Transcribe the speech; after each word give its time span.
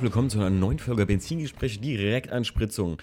herzlich 0.00 0.14
willkommen 0.14 0.30
zu 0.30 0.38
einer 0.38 0.48
neuen 0.48 0.78
Folge 0.78 1.04
Benzingespräch 1.04 1.78
Direktanspritzung 1.78 2.96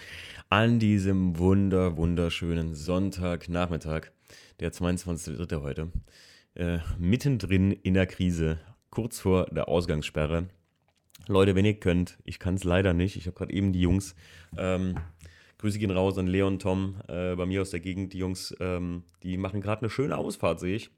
an 0.50 0.80
diesem 0.80 1.38
wunder, 1.38 1.96
wunderschönen 1.96 2.74
Sonntagnachmittag, 2.74 4.08
der 4.60 4.74
22.3. 4.74 5.62
heute. 5.62 5.92
Äh, 6.56 6.80
mittendrin 6.98 7.72
in 7.72 7.94
der 7.94 8.08
Krise, 8.08 8.58
kurz 8.90 9.20
vor 9.20 9.46
der 9.52 9.68
Ausgangssperre. 9.68 10.48
Leute, 11.28 11.54
wenn 11.54 11.66
ihr 11.66 11.80
könnt, 11.80 12.18
ich 12.24 12.40
kann 12.40 12.56
es 12.56 12.64
leider 12.64 12.96
nicht. 12.96 13.16
Ich 13.16 13.28
habe 13.28 13.38
gerade 13.38 13.54
eben 13.54 13.74
die 13.74 13.82
Jungs, 13.82 14.16
ähm, 14.58 14.96
Grüße 15.60 15.78
gehen 15.78 15.92
raus 15.92 16.18
an 16.18 16.26
Leon, 16.26 16.58
Tom, 16.58 16.96
äh, 17.08 17.36
bei 17.36 17.46
mir 17.46 17.62
aus 17.62 17.70
der 17.70 17.80
Gegend. 17.80 18.14
Die 18.14 18.18
Jungs, 18.18 18.56
ähm, 18.60 19.04
die 19.22 19.38
machen 19.38 19.62
gerade 19.62 19.84
eine 19.84 19.92
schöne 19.92 20.18
Ausfahrt, 20.18 20.60
sehe 20.60 20.78
ich, 20.78 20.90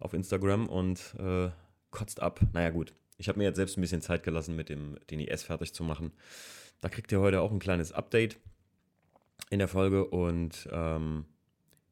auf 0.00 0.12
Instagram 0.12 0.66
und 0.66 1.14
äh, 1.20 1.50
kotzt 1.92 2.20
ab. 2.20 2.40
Naja, 2.52 2.70
gut, 2.70 2.94
ich 3.18 3.28
habe 3.28 3.38
mir 3.38 3.44
jetzt 3.44 3.56
selbst 3.56 3.76
ein 3.76 3.80
bisschen 3.80 4.02
Zeit 4.02 4.22
gelassen, 4.22 4.56
mit 4.56 4.68
dem 4.68 4.96
den 5.10 5.20
IS 5.20 5.42
fertig 5.42 5.72
zu 5.72 5.84
machen. 5.84 6.12
Da 6.80 6.88
kriegt 6.88 7.10
ihr 7.12 7.20
heute 7.20 7.40
auch 7.40 7.50
ein 7.50 7.58
kleines 7.58 7.92
Update 7.92 8.38
in 9.50 9.58
der 9.58 9.68
Folge 9.68 10.04
und 10.04 10.68
ähm, 10.72 11.24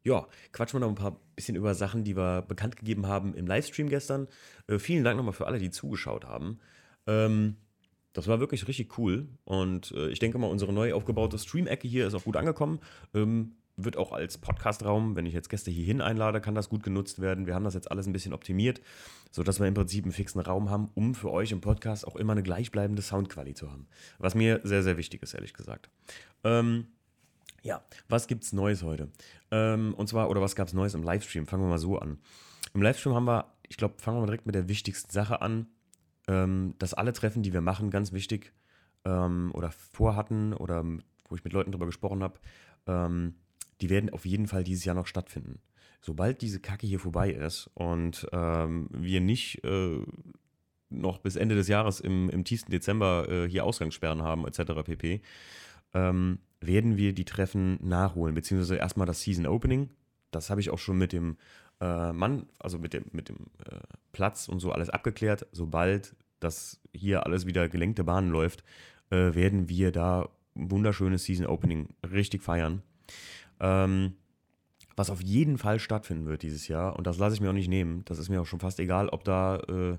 ja, 0.02 0.26
quatschen 0.52 0.78
wir 0.78 0.86
noch 0.86 0.92
ein 0.92 0.96
paar 0.96 1.20
bisschen 1.34 1.56
über 1.56 1.74
Sachen, 1.74 2.04
die 2.04 2.16
wir 2.16 2.42
bekannt 2.42 2.76
gegeben 2.76 3.06
haben 3.06 3.34
im 3.34 3.46
Livestream 3.46 3.88
gestern. 3.88 4.28
Äh, 4.66 4.78
vielen 4.78 5.04
Dank 5.04 5.16
nochmal 5.16 5.32
für 5.32 5.46
alle, 5.46 5.58
die 5.58 5.70
zugeschaut 5.70 6.26
haben. 6.26 6.60
Ähm, 7.06 7.56
das 8.12 8.28
war 8.28 8.38
wirklich 8.38 8.68
richtig 8.68 8.96
cool 8.98 9.28
und 9.44 9.92
äh, 9.92 10.08
ich 10.08 10.20
denke 10.20 10.38
mal, 10.38 10.46
unsere 10.46 10.72
neu 10.72 10.94
aufgebaute 10.94 11.38
Stream-Ecke 11.38 11.88
hier 11.88 12.06
ist 12.06 12.14
auch 12.14 12.24
gut 12.24 12.36
angekommen. 12.36 12.80
Ähm, 13.14 13.56
wird 13.76 13.96
auch 13.96 14.12
als 14.12 14.38
Podcast-Raum, 14.38 15.16
wenn 15.16 15.26
ich 15.26 15.34
jetzt 15.34 15.48
Gäste 15.48 15.70
hierhin 15.70 16.00
einlade, 16.00 16.40
kann 16.40 16.54
das 16.54 16.68
gut 16.68 16.82
genutzt 16.82 17.20
werden. 17.20 17.46
Wir 17.46 17.54
haben 17.54 17.64
das 17.64 17.74
jetzt 17.74 17.90
alles 17.90 18.06
ein 18.06 18.12
bisschen 18.12 18.32
optimiert, 18.32 18.80
sodass 19.30 19.58
wir 19.58 19.66
im 19.66 19.74
Prinzip 19.74 20.04
einen 20.04 20.12
fixen 20.12 20.40
Raum 20.40 20.70
haben, 20.70 20.90
um 20.94 21.14
für 21.14 21.30
euch 21.30 21.50
im 21.50 21.60
Podcast 21.60 22.06
auch 22.06 22.16
immer 22.16 22.32
eine 22.32 22.42
gleichbleibende 22.42 23.02
Soundqualität 23.02 23.58
zu 23.58 23.70
haben. 23.70 23.86
Was 24.18 24.34
mir 24.34 24.60
sehr, 24.62 24.82
sehr 24.82 24.96
wichtig 24.96 25.22
ist, 25.22 25.34
ehrlich 25.34 25.54
gesagt. 25.54 25.90
Ähm, 26.44 26.86
ja, 27.62 27.82
was 28.08 28.26
gibt's 28.26 28.52
Neues 28.52 28.82
heute? 28.82 29.10
Ähm, 29.50 29.94
und 29.94 30.08
zwar, 30.08 30.30
oder 30.30 30.40
was 30.40 30.54
gab's 30.54 30.72
Neues 30.72 30.94
im 30.94 31.02
Livestream? 31.02 31.46
Fangen 31.46 31.64
wir 31.64 31.68
mal 31.68 31.78
so 31.78 31.98
an. 31.98 32.18
Im 32.74 32.82
Livestream 32.82 33.14
haben 33.14 33.26
wir, 33.26 33.52
ich 33.68 33.76
glaube, 33.76 33.94
fangen 33.98 34.18
wir 34.18 34.20
mal 34.20 34.26
direkt 34.26 34.46
mit 34.46 34.54
der 34.54 34.68
wichtigsten 34.68 35.10
Sache 35.10 35.40
an, 35.40 35.66
ähm, 36.28 36.74
dass 36.78 36.94
alle 36.94 37.12
Treffen, 37.12 37.42
die 37.42 37.52
wir 37.52 37.60
machen, 37.60 37.90
ganz 37.90 38.12
wichtig 38.12 38.52
ähm, 39.04 39.50
oder 39.54 39.70
vorhatten 39.70 40.52
oder 40.52 40.84
wo 41.28 41.36
ich 41.36 41.44
mit 41.44 41.52
Leuten 41.52 41.72
drüber 41.72 41.86
gesprochen 41.86 42.22
habe, 42.22 42.38
ähm, 42.86 43.34
die 43.84 43.90
werden 43.90 44.08
auf 44.08 44.24
jeden 44.24 44.46
Fall 44.46 44.64
dieses 44.64 44.86
Jahr 44.86 44.94
noch 44.94 45.06
stattfinden. 45.06 45.60
Sobald 46.00 46.40
diese 46.40 46.58
Kacke 46.58 46.86
hier 46.86 46.98
vorbei 46.98 47.30
ist 47.30 47.68
und 47.74 48.26
ähm, 48.32 48.88
wir 48.90 49.20
nicht 49.20 49.62
äh, 49.62 49.98
noch 50.88 51.18
bis 51.18 51.36
Ende 51.36 51.54
des 51.54 51.68
Jahres 51.68 52.00
im, 52.00 52.30
im 52.30 52.44
tiefsten 52.44 52.70
Dezember 52.70 53.28
äh, 53.28 53.46
hier 53.46 53.66
Ausgangssperren 53.66 54.22
haben, 54.22 54.46
etc. 54.46 54.72
pp., 54.84 55.20
ähm, 55.92 56.38
werden 56.62 56.96
wir 56.96 57.12
die 57.12 57.26
Treffen 57.26 57.78
nachholen, 57.86 58.34
beziehungsweise 58.34 58.76
erstmal 58.76 59.06
das 59.06 59.20
Season 59.20 59.46
Opening. 59.46 59.90
Das 60.30 60.48
habe 60.48 60.62
ich 60.62 60.70
auch 60.70 60.78
schon 60.78 60.96
mit 60.96 61.12
dem 61.12 61.36
äh, 61.82 62.14
Mann, 62.14 62.46
also 62.58 62.78
mit 62.78 62.94
dem, 62.94 63.04
mit 63.12 63.28
dem 63.28 63.36
äh, 63.70 63.80
Platz 64.12 64.48
und 64.48 64.60
so 64.60 64.72
alles 64.72 64.88
abgeklärt. 64.88 65.46
Sobald 65.52 66.16
das 66.40 66.80
hier 66.94 67.26
alles 67.26 67.44
wieder 67.44 67.68
gelenkte 67.68 68.02
Bahnen 68.02 68.30
läuft, 68.30 68.64
äh, 69.10 69.34
werden 69.34 69.68
wir 69.68 69.92
da 69.92 70.30
ein 70.56 70.70
wunderschönes 70.70 71.24
Season 71.24 71.44
Opening 71.44 71.90
richtig 72.10 72.42
feiern. 72.42 72.82
Ähm, 73.64 74.12
was 74.96 75.10
auf 75.10 75.20
jeden 75.20 75.58
Fall 75.58 75.80
stattfinden 75.80 76.26
wird 76.26 76.42
dieses 76.42 76.68
Jahr. 76.68 76.96
Und 76.96 77.06
das 77.06 77.18
lasse 77.18 77.34
ich 77.34 77.40
mir 77.40 77.48
auch 77.48 77.54
nicht 77.54 77.68
nehmen. 77.68 78.04
Das 78.04 78.18
ist 78.18 78.28
mir 78.28 78.40
auch 78.40 78.46
schon 78.46 78.60
fast 78.60 78.78
egal, 78.78 79.08
ob 79.08 79.24
da 79.24 79.56
äh, 79.56 79.98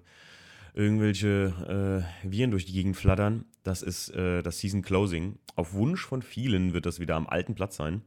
irgendwelche 0.73 2.05
äh, 2.23 2.29
Viren 2.29 2.51
durch 2.51 2.65
die 2.65 2.73
Gegend 2.73 2.95
flattern. 2.95 3.45
Das 3.63 3.81
ist 3.81 4.09
äh, 4.09 4.41
das 4.41 4.59
Season 4.59 4.81
Closing. 4.83 5.37
Auf 5.55 5.73
Wunsch 5.73 6.05
von 6.05 6.21
vielen 6.21 6.73
wird 6.73 6.85
das 6.85 6.99
wieder 6.99 7.15
am 7.15 7.27
alten 7.27 7.55
Platz 7.55 7.75
sein. 7.75 8.03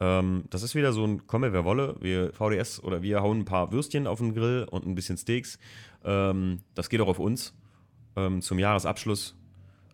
Ähm, 0.00 0.44
das 0.50 0.62
ist 0.62 0.74
wieder 0.74 0.92
so 0.92 1.04
ein 1.04 1.26
Komme, 1.26 1.52
wer 1.52 1.64
wolle. 1.64 1.96
Wir 2.00 2.32
VDS 2.32 2.82
oder 2.82 3.02
wir 3.02 3.20
hauen 3.20 3.40
ein 3.40 3.44
paar 3.44 3.70
Würstchen 3.70 4.06
auf 4.06 4.18
den 4.18 4.34
Grill 4.34 4.66
und 4.70 4.86
ein 4.86 4.94
bisschen 4.94 5.16
Steaks. 5.16 5.58
Ähm, 6.04 6.62
das 6.74 6.88
geht 6.88 7.00
auch 7.00 7.08
auf 7.08 7.18
uns 7.20 7.54
ähm, 8.16 8.42
zum 8.42 8.58
Jahresabschluss. 8.58 9.36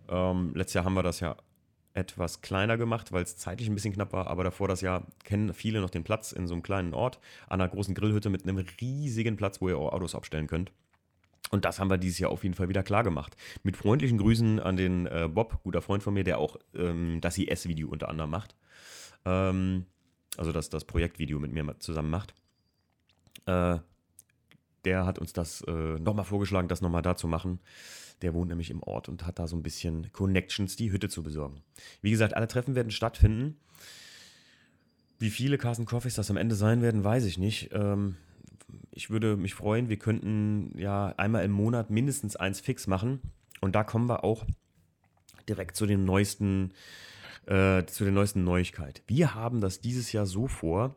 Ähm, 0.09 0.53
letztes 0.55 0.75
Jahr 0.75 0.85
haben 0.85 0.95
wir 0.95 1.03
das 1.03 1.21
ja 1.21 1.37
etwas 1.95 2.41
kleiner 2.41 2.77
gemacht, 2.77 3.13
weil 3.13 3.23
es 3.23 3.37
zeitlich 3.37 3.69
ein 3.69 3.75
bisschen 3.75 3.93
knapp 3.93 4.13
war, 4.13 4.29
aber 4.29 4.45
davor 4.45 4.69
das 4.69 4.81
Jahr 4.81 5.07
kennen 5.25 5.53
viele 5.53 5.81
noch 5.81 5.91
den 5.91 6.05
Platz 6.05 6.33
in 6.33 6.47
so 6.47 6.55
einem 6.55 6.63
kleinen 6.63 6.95
Ort, 6.95 7.19
an 7.49 7.61
einer 7.61 7.71
großen 7.71 7.95
Grillhütte 7.95 8.31
mit 8.31 8.45
einem 8.45 8.65
riesigen 8.81 9.37
Platz, 9.37 9.61
wo 9.61 9.69
ihr 9.69 9.79
auch 9.79 9.93
Autos 9.93 10.15
abstellen 10.15 10.47
könnt. 10.47 10.73
Und 11.51 11.65
das 11.65 11.81
haben 11.81 11.91
wir 11.91 11.99
dieses 11.99 12.19
Jahr 12.21 12.31
auf 12.31 12.45
jeden 12.45 12.55
Fall 12.55 12.69
wieder 12.69 12.85
klar 12.85 13.03
gemacht. 13.03 13.37
Mit 13.65 13.77
freundlichen 13.77 14.19
Grüßen 14.19 14.61
an 14.61 14.77
den 14.77 15.07
äh, 15.07 15.29
Bob, 15.29 15.63
guter 15.65 15.83
Freund 15.83 16.03
von 16.03 16.15
mir, 16.15 16.23
der 16.23 16.39
auch 16.39 16.57
ähm, 16.75 17.21
das 17.21 17.39
IS-Video 17.39 17.89
unter 17.89 18.09
anderem 18.09 18.31
macht. 18.31 18.55
Ähm, 19.25 19.87
also 20.37 20.53
das, 20.53 20.71
das 20.71 20.85
Projektvideo 20.85 21.41
mit 21.41 21.53
mir 21.53 21.77
zusammen 21.81 22.11
macht. 22.11 22.35
Äh, 23.47 23.79
der 24.85 25.07
hat 25.07 25.19
uns 25.19 25.33
das 25.33 25.63
äh, 25.63 25.99
nochmal 25.99 26.25
vorgeschlagen, 26.25 26.69
das 26.69 26.81
nochmal 26.81 27.03
da 27.03 27.17
zu 27.17 27.29
machen. 27.29 27.61
Der 28.23 28.35
wohnt 28.35 28.49
nämlich 28.49 28.71
im 28.71 28.83
Ort 28.83 29.09
und 29.09 29.27
hat 29.27 29.39
da 29.39 29.47
so 29.47 29.57
ein 29.57 29.63
bisschen 29.63 30.13
Connections, 30.13 30.77
die 30.77 30.93
Hütte 30.93 31.09
zu 31.09 31.23
besorgen. 31.23 31.63
Wie 32.03 32.11
gesagt, 32.11 32.35
alle 32.35 32.49
Treffen 32.49 32.75
werden 32.75 32.91
stattfinden. 32.91 33.57
Wie 35.19 35.31
viele 35.31 35.59
Carson 35.59 35.87
Coffees 35.87 36.15
das 36.15 36.31
am 36.31 36.37
Ende 36.37 36.55
sein 36.55 36.83
werden, 36.83 37.05
weiß 37.05 37.25
ich 37.25 37.39
nicht. 37.39 37.71
Ähm, 37.73 38.17
ich 38.91 39.11
würde 39.11 39.37
mich 39.37 39.55
freuen, 39.55 39.89
wir 39.89 39.99
könnten 39.99 40.73
ja 40.79 41.15
einmal 41.17 41.45
im 41.45 41.53
Monat 41.53 41.91
mindestens 41.91 42.37
eins 42.37 42.61
fix 42.61 42.87
machen. 42.87 43.21
Und 43.61 43.75
da 43.75 43.85
kommen 43.85 44.09
wir 44.09 44.25
auch 44.25 44.47
direkt 45.49 45.77
zu 45.77 45.87
den 45.87 46.05
neuesten, 46.05 46.73
äh, 47.47 47.85
zu 47.85 48.05
der 48.05 48.13
neuesten 48.13 48.45
Neuigkeit. 48.45 49.03
Wir 49.07 49.35
haben 49.35 49.61
das 49.61 49.81
dieses 49.81 50.13
Jahr 50.13 50.27
so 50.27 50.47
vor, 50.47 50.97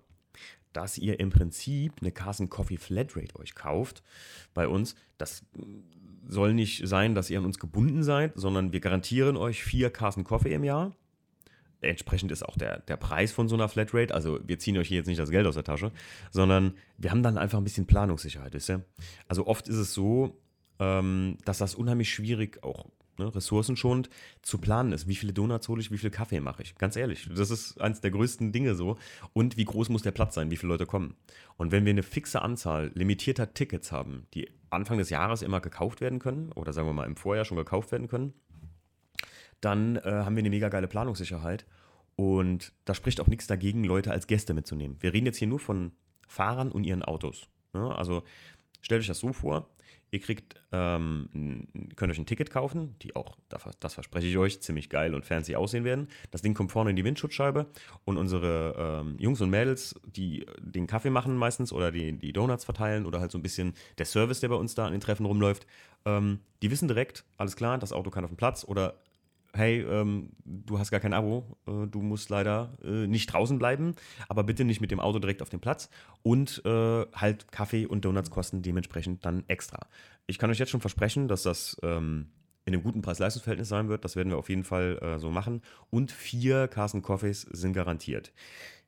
dass 0.74 0.98
ihr 0.98 1.20
im 1.20 1.30
Prinzip 1.30 1.94
eine 2.02 2.12
Carson 2.12 2.50
Coffee 2.50 2.78
Flatrate 2.78 3.36
euch 3.38 3.56
kauft 3.56 4.04
bei 4.54 4.68
uns. 4.68 4.96
Das 5.18 5.46
soll 6.28 6.54
nicht 6.54 6.88
sein, 6.88 7.16
dass 7.16 7.30
ihr 7.30 7.40
an 7.40 7.46
uns 7.46 7.60
gebunden 7.60 8.04
seid, 8.04 8.34
sondern 8.36 8.74
wir 8.74 8.80
garantieren 8.80 9.38
euch 9.38 9.64
vier 9.64 9.90
Carson 9.90 10.24
Coffee 10.24 10.54
im 10.54 10.64
Jahr. 10.64 10.96
Entsprechend 11.82 12.32
ist 12.32 12.44
auch 12.44 12.58
der, 12.58 12.80
der 12.80 12.96
Preis 12.96 13.32
von 13.32 13.50
so 13.50 13.56
einer 13.56 13.68
Flatrate. 13.68 14.14
Also 14.14 14.40
wir 14.46 14.58
ziehen 14.58 14.78
euch 14.78 14.88
hier 14.88 14.98
jetzt 14.98 15.08
nicht 15.08 15.20
das 15.20 15.30
Geld 15.30 15.46
aus 15.46 15.56
der 15.56 15.66
Tasche, 15.66 15.92
sondern 16.32 16.76
wir 16.98 17.12
haben 17.12 17.24
dann 17.24 17.38
einfach 17.38 17.58
ein 17.58 17.64
bisschen 17.64 17.88
Planungssicherheit, 17.88 18.54
wisst 18.54 18.70
ihr? 18.70 18.86
Also 19.28 19.48
oft 19.48 19.68
ist 19.68 19.76
es 19.76 19.94
so, 19.94 20.40
ähm, 20.80 21.38
dass 21.46 21.58
das 21.58 21.76
unheimlich 21.76 22.14
schwierig 22.14 22.64
auch 22.64 22.86
ne, 23.18 23.34
ressourcenschonend 23.34 24.10
zu 24.42 24.58
planen 24.58 24.92
ist. 24.92 25.08
Wie 25.08 25.16
viele 25.16 25.34
Donuts 25.34 25.68
hole 25.68 25.82
ich, 25.82 25.92
wie 25.92 25.98
viel 25.98 26.10
Kaffee 26.10 26.40
mache 26.40 26.64
ich? 26.64 26.76
Ganz 26.76 26.96
ehrlich, 26.96 27.30
das 27.34 27.52
ist 27.52 27.80
eines 27.80 28.02
der 28.02 28.12
größten 28.12 28.52
Dinge 28.52 28.76
so. 28.76 28.98
Und 29.34 29.58
wie 29.58 29.66
groß 29.66 29.90
muss 29.90 30.02
der 30.02 30.12
Platz 30.12 30.36
sein, 30.36 30.52
wie 30.52 30.58
viele 30.58 30.72
Leute 30.72 30.86
kommen? 30.86 31.16
Und 31.58 31.72
wenn 31.72 31.86
wir 31.86 31.92
eine 31.92 32.04
fixe 32.04 32.42
Anzahl 32.42 32.92
limitierter 32.94 33.54
Tickets 33.54 33.92
haben, 33.92 34.28
die 34.34 34.50
Anfang 34.70 34.98
des 34.98 35.10
Jahres 35.10 35.42
immer 35.42 35.62
gekauft 35.62 36.02
werden 36.02 36.20
können, 36.20 36.52
oder 36.54 36.74
sagen 36.74 36.88
wir 36.88 36.94
mal 36.94 37.06
im 37.06 37.16
Vorjahr 37.16 37.46
schon 37.46 37.58
gekauft 37.58 37.92
werden 37.92 38.08
können, 38.08 38.34
dann 39.62 39.96
äh, 39.98 40.02
haben 40.04 40.36
wir 40.36 40.42
eine 40.42 40.50
mega 40.50 40.70
geile 40.70 40.88
Planungssicherheit. 40.88 41.66
Und 42.16 42.74
da 42.86 42.94
spricht 42.94 43.20
auch 43.22 43.28
nichts 43.28 43.48
dagegen, 43.48 43.84
Leute 43.84 44.12
als 44.12 44.28
Gäste 44.28 44.54
mitzunehmen. 44.54 44.98
Wir 45.00 45.14
reden 45.14 45.26
jetzt 45.26 45.38
hier 45.38 45.48
nur 45.48 45.60
von 45.60 45.94
Fahrern 46.28 46.72
und 46.72 46.84
ihren 46.84 47.04
Autos. 47.04 47.48
Ne? 47.74 47.96
Also 47.96 48.24
stellt 48.82 49.02
euch 49.02 49.08
das 49.08 49.20
so 49.20 49.34
vor, 49.34 49.70
Ihr 50.14 50.20
kriegt, 50.20 50.62
ähm, 50.72 51.68
könnt 51.96 52.12
euch 52.12 52.20
ein 52.20 52.28
Ticket 52.28 52.52
kaufen, 52.52 52.96
die 53.02 53.16
auch, 53.16 53.36
das 53.80 53.96
verspreche 53.96 54.28
ich 54.28 54.38
euch, 54.38 54.62
ziemlich 54.62 54.88
geil 54.88 55.16
und 55.16 55.26
fancy 55.26 55.56
aussehen 55.56 55.86
werden. 55.86 56.08
Das 56.30 56.44
Ding 56.44 56.54
kommt 56.54 56.72
vorne 56.72 56.92
in 56.92 56.96
die 56.96 57.04
Windschutzscheibe 57.04 57.66
und 58.06 58.18
unsere 58.18 59.02
ähm, 59.02 59.16
Jungs 59.18 59.42
und 59.42 59.50
Mädels, 59.50 60.00
die 60.06 60.46
den 60.60 60.86
Kaffee 60.86 61.10
machen 61.10 61.36
meistens 61.36 61.74
oder 61.74 61.92
die, 61.92 62.14
die 62.14 62.32
Donuts 62.32 62.64
verteilen 62.64 63.08
oder 63.08 63.22
halt 63.22 63.32
so 63.32 63.40
ein 63.40 63.42
bisschen 63.42 63.74
der 63.98 64.06
Service, 64.06 64.40
der 64.40 64.50
bei 64.50 64.56
uns 64.56 64.76
da 64.76 64.86
an 64.86 64.92
den 64.92 65.02
Treffen 65.02 65.26
rumläuft, 65.26 65.66
ähm, 66.06 66.42
die 66.62 66.70
wissen 66.70 66.88
direkt, 66.88 67.26
alles 67.38 67.56
klar, 67.56 67.80
das 67.80 67.92
Auto 67.92 68.12
kann 68.12 68.24
auf 68.24 68.30
dem 68.30 68.38
Platz 68.38 68.64
oder 68.68 68.94
hey, 69.56 69.82
ähm, 69.82 70.32
du 70.46 70.80
hast 70.80 70.92
gar 70.92 71.00
kein 71.00 71.14
Abo, 71.14 71.58
äh, 71.68 71.88
du 71.88 72.02
musst 72.02 72.30
leider 72.30 72.78
äh, 72.84 73.08
nicht 73.08 73.32
draußen 73.32 73.60
bleiben, 73.60 73.96
aber 74.28 74.44
bitte 74.44 74.66
nicht 74.66 74.82
mit 74.82 74.92
dem 74.92 75.00
Auto 75.00 75.20
direkt 75.20 75.42
auf 75.42 75.50
dem 75.50 75.60
Platz 75.60 75.90
und 76.24 76.62
äh, 76.66 77.06
halt 77.14 77.52
Kaffee 77.52 77.86
und 77.86 78.04
Donuts 78.06 78.32
kosten 78.32 78.62
dementsprechend 78.62 79.26
dann 79.26 79.44
extra. 79.48 79.88
Ich 80.26 80.40
kann 80.40 80.50
euch 80.50 80.60
jetzt 80.60 80.72
schon 80.72 80.82
versprechen, 80.82 81.28
dass 81.28 81.44
das 81.44 81.78
ähm, 81.84 82.28
in 82.66 82.74
einem 82.74 82.84
guten 82.84 83.02
Preis-Leistungs-Verhältnis 83.02 83.70
sein 83.70 83.90
wird. 83.90 84.06
Das 84.06 84.16
werden 84.16 84.30
wir 84.30 84.38
auf 84.38 84.50
jeden 84.50 84.64
Fall 84.64 84.98
äh, 85.02 85.20
so 85.20 85.30
machen. 85.30 85.62
Und 85.90 86.12
vier 86.12 86.68
Carson 86.68 87.02
Coffees 87.02 87.42
sind 87.42 87.74
garantiert. 87.74 88.32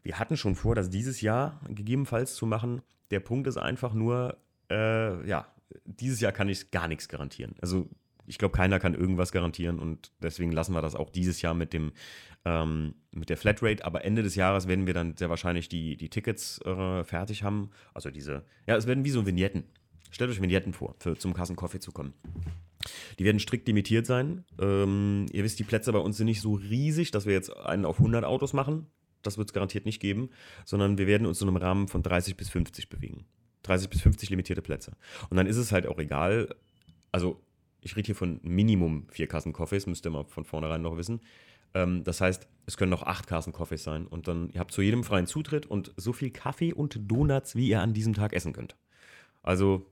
Wir 0.02 0.18
hatten 0.18 0.38
schon 0.38 0.56
vor, 0.56 0.76
das 0.76 0.90
dieses 0.90 1.22
Jahr 1.22 1.60
gegebenenfalls 1.68 2.36
zu 2.36 2.46
machen. 2.46 2.82
Der 3.12 3.20
Punkt 3.20 3.48
ist 3.48 3.58
einfach 3.58 3.94
nur, 3.94 4.38
äh, 4.72 5.28
ja, 5.28 5.48
dieses 5.84 6.22
Jahr 6.22 6.32
kann 6.32 6.48
ich 6.48 6.72
gar 6.72 6.88
nichts 6.88 7.08
garantieren. 7.08 7.56
Also 7.62 7.90
ich 8.28 8.38
glaube, 8.38 8.56
keiner 8.56 8.80
kann 8.80 8.94
irgendwas 8.94 9.32
garantieren 9.32 9.80
und 9.80 10.12
deswegen 10.22 10.52
lassen 10.52 10.74
wir 10.74 10.82
das 10.82 10.96
auch 10.96 11.10
dieses 11.10 11.42
Jahr 11.42 11.54
mit 11.54 11.74
dem 11.74 11.92
ähm, 12.46 12.96
mit 13.12 13.30
der 13.30 13.38
Flatrate. 13.38 13.84
Aber 13.84 14.06
Ende 14.06 14.24
des 14.24 14.36
Jahres 14.36 14.68
werden 14.68 14.88
wir 14.88 14.94
dann 14.94 15.18
sehr 15.18 15.30
wahrscheinlich 15.30 15.68
die, 15.68 15.98
die 15.98 16.10
Tickets 16.10 16.62
äh, 16.62 17.04
fertig 17.04 17.44
haben. 17.44 17.72
Also 17.94 18.12
diese, 18.12 18.46
ja, 18.68 18.76
es 18.76 18.88
werden 18.88 19.04
wie 19.04 19.10
so 19.10 19.26
Vignetten. 19.26 19.66
Stellt 20.12 20.30
euch 20.30 20.42
Vignetten 20.42 20.74
vor, 20.74 20.96
für, 21.00 21.18
zum 21.18 21.34
Kassen 21.34 21.56
Coffee 21.56 21.80
zu 21.80 21.92
kommen. 21.92 22.14
Die 23.18 23.26
werden 23.26 23.40
strikt 23.40 23.68
limitiert 23.68 24.06
sein. 24.06 24.46
Ähm, 24.62 25.26
ihr 25.32 25.44
wisst, 25.44 25.60
die 25.60 25.64
Plätze 25.64 25.92
bei 25.92 26.00
uns 26.00 26.18
sind 26.18 26.28
nicht 26.28 26.42
so 26.42 26.54
riesig, 26.54 27.12
dass 27.12 27.26
wir 27.26 27.34
jetzt 27.34 27.56
einen 27.56 27.86
auf 27.86 27.98
100 27.98 28.24
Autos 28.24 28.54
machen. 28.54 28.88
Das 29.24 29.38
wird 29.40 29.50
es 29.50 29.54
garantiert 29.54 29.86
nicht 29.86 30.00
geben, 30.00 30.30
sondern 30.66 31.00
wir 31.00 31.08
werden 31.08 31.26
uns 31.26 31.42
in 31.42 31.48
einem 31.48 31.58
Rahmen 31.58 31.88
von 31.88 32.04
30 32.04 32.38
bis 32.38 32.50
50 32.50 32.90
bewegen. 32.90 33.26
30 33.64 33.90
bis 33.90 34.02
50 34.02 34.30
limitierte 34.30 34.62
Plätze. 34.62 34.92
Und 35.30 35.38
dann 35.38 35.48
ist 35.48 35.58
es 35.58 35.72
halt 35.72 35.88
auch 35.88 35.98
egal, 35.98 36.54
also 37.12 37.42
ich 37.86 37.96
rede 37.96 38.08
hier 38.08 38.16
von 38.16 38.40
Minimum 38.42 39.08
vier 39.12 39.28
Kassen 39.28 39.54
Coffees, 39.54 39.86
müsst 39.86 40.06
ihr 40.06 40.10
mal 40.10 40.26
von 40.26 40.44
vornherein 40.44 40.82
noch 40.82 40.98
wissen. 40.98 41.22
Ähm, 41.76 42.04
das 42.04 42.20
heißt, 42.20 42.48
es 42.66 42.78
können 42.78 42.90
noch 42.90 43.04
acht 43.04 43.28
Kassen 43.28 43.54
Coffees 43.54 43.84
sein 43.84 44.08
und 44.08 44.28
dann, 44.28 44.50
ihr 44.50 44.60
habt 44.60 44.72
zu 44.72 44.82
jedem 44.82 45.04
freien 45.04 45.28
Zutritt 45.28 45.68
und 45.68 45.94
so 45.96 46.12
viel 46.12 46.32
Kaffee 46.32 46.74
und 46.74 47.00
Donuts, 47.10 47.56
wie 47.56 47.70
ihr 47.70 47.82
an 47.82 47.94
diesem 47.94 48.16
Tag 48.16 48.34
essen 48.34 48.54
könnt. 48.54 48.76
Also, 49.44 49.86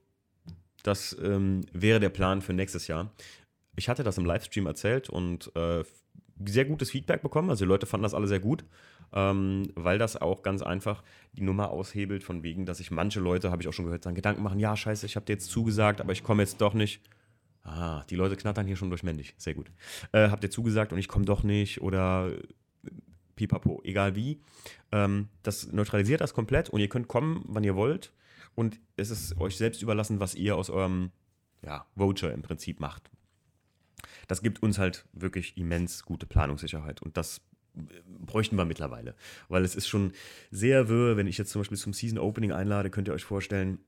das 0.81 1.15
ähm, 1.23 1.61
wäre 1.71 1.99
der 1.99 2.09
Plan 2.09 2.41
für 2.41 2.53
nächstes 2.53 2.87
Jahr. 2.87 3.11
Ich 3.75 3.89
hatte 3.89 4.03
das 4.03 4.17
im 4.17 4.25
Livestream 4.25 4.65
erzählt 4.65 5.09
und 5.09 5.55
äh, 5.55 5.83
sehr 6.43 6.65
gutes 6.65 6.89
Feedback 6.89 7.21
bekommen. 7.21 7.51
Also 7.51 7.63
die 7.65 7.69
Leute 7.69 7.85
fanden 7.85 8.03
das 8.03 8.15
alle 8.15 8.27
sehr 8.27 8.39
gut, 8.39 8.65
ähm, 9.13 9.71
weil 9.75 9.99
das 9.99 10.19
auch 10.19 10.41
ganz 10.41 10.63
einfach 10.63 11.03
die 11.33 11.43
Nummer 11.43 11.69
aushebelt, 11.69 12.23
von 12.23 12.41
wegen, 12.41 12.65
dass 12.65 12.79
sich 12.79 12.89
manche 12.89 13.19
Leute, 13.19 13.51
habe 13.51 13.61
ich 13.61 13.67
auch 13.67 13.73
schon 13.73 13.85
gehört, 13.85 14.03
sagen, 14.03 14.15
Gedanken 14.15 14.41
machen, 14.41 14.59
ja, 14.59 14.75
scheiße, 14.75 15.05
ich 15.05 15.15
habe 15.15 15.25
dir 15.25 15.33
jetzt 15.33 15.51
zugesagt, 15.51 16.01
aber 16.01 16.11
ich 16.11 16.23
komme 16.23 16.41
jetzt 16.41 16.59
doch 16.59 16.73
nicht. 16.73 17.01
Ah, 17.63 18.03
die 18.09 18.15
Leute 18.15 18.35
knattern 18.35 18.67
hier 18.67 18.75
schon 18.75 18.89
durchmännlich. 18.89 19.35
Sehr 19.37 19.53
gut. 19.53 19.71
Äh, 20.11 20.29
habt 20.29 20.43
ihr 20.43 20.51
zugesagt 20.51 20.91
und 20.91 20.99
ich 20.99 21.07
komme 21.07 21.25
doch 21.25 21.43
nicht 21.43 21.81
oder 21.81 22.29
äh, 22.31 22.89
pipapo, 23.35 23.81
egal 23.85 24.15
wie. 24.15 24.41
Ähm, 24.91 25.29
das 25.43 25.71
neutralisiert 25.71 26.21
das 26.21 26.33
komplett 26.33 26.69
und 26.69 26.81
ihr 26.81 26.89
könnt 26.89 27.07
kommen, 27.07 27.43
wann 27.47 27.63
ihr 27.63 27.75
wollt. 27.75 28.11
Und 28.55 28.79
es 28.97 29.09
ist 29.09 29.39
euch 29.39 29.55
selbst 29.55 29.81
überlassen, 29.81 30.19
was 30.19 30.35
ihr 30.35 30.57
aus 30.57 30.69
eurem 30.69 31.11
ja, 31.63 31.85
Voucher 31.95 32.33
im 32.33 32.41
Prinzip 32.41 32.79
macht. 32.81 33.09
Das 34.27 34.41
gibt 34.41 34.61
uns 34.61 34.77
halt 34.77 35.05
wirklich 35.13 35.57
immens 35.57 36.03
gute 36.03 36.25
Planungssicherheit. 36.25 37.01
Und 37.01 37.15
das 37.15 37.41
äh, 37.77 37.81
bräuchten 38.05 38.57
wir 38.57 38.65
mittlerweile. 38.65 39.15
Weil 39.47 39.63
es 39.63 39.75
ist 39.75 39.87
schon 39.87 40.11
sehr 40.51 40.89
wirr, 40.89 41.15
wenn 41.15 41.27
ich 41.27 41.37
jetzt 41.37 41.51
zum 41.51 41.61
Beispiel 41.61 41.77
zum 41.77 41.93
Season 41.93 42.19
Opening 42.19 42.51
einlade, 42.51 42.89
könnt 42.89 43.07
ihr 43.07 43.13
euch 43.13 43.23
vorstellen, 43.23 43.79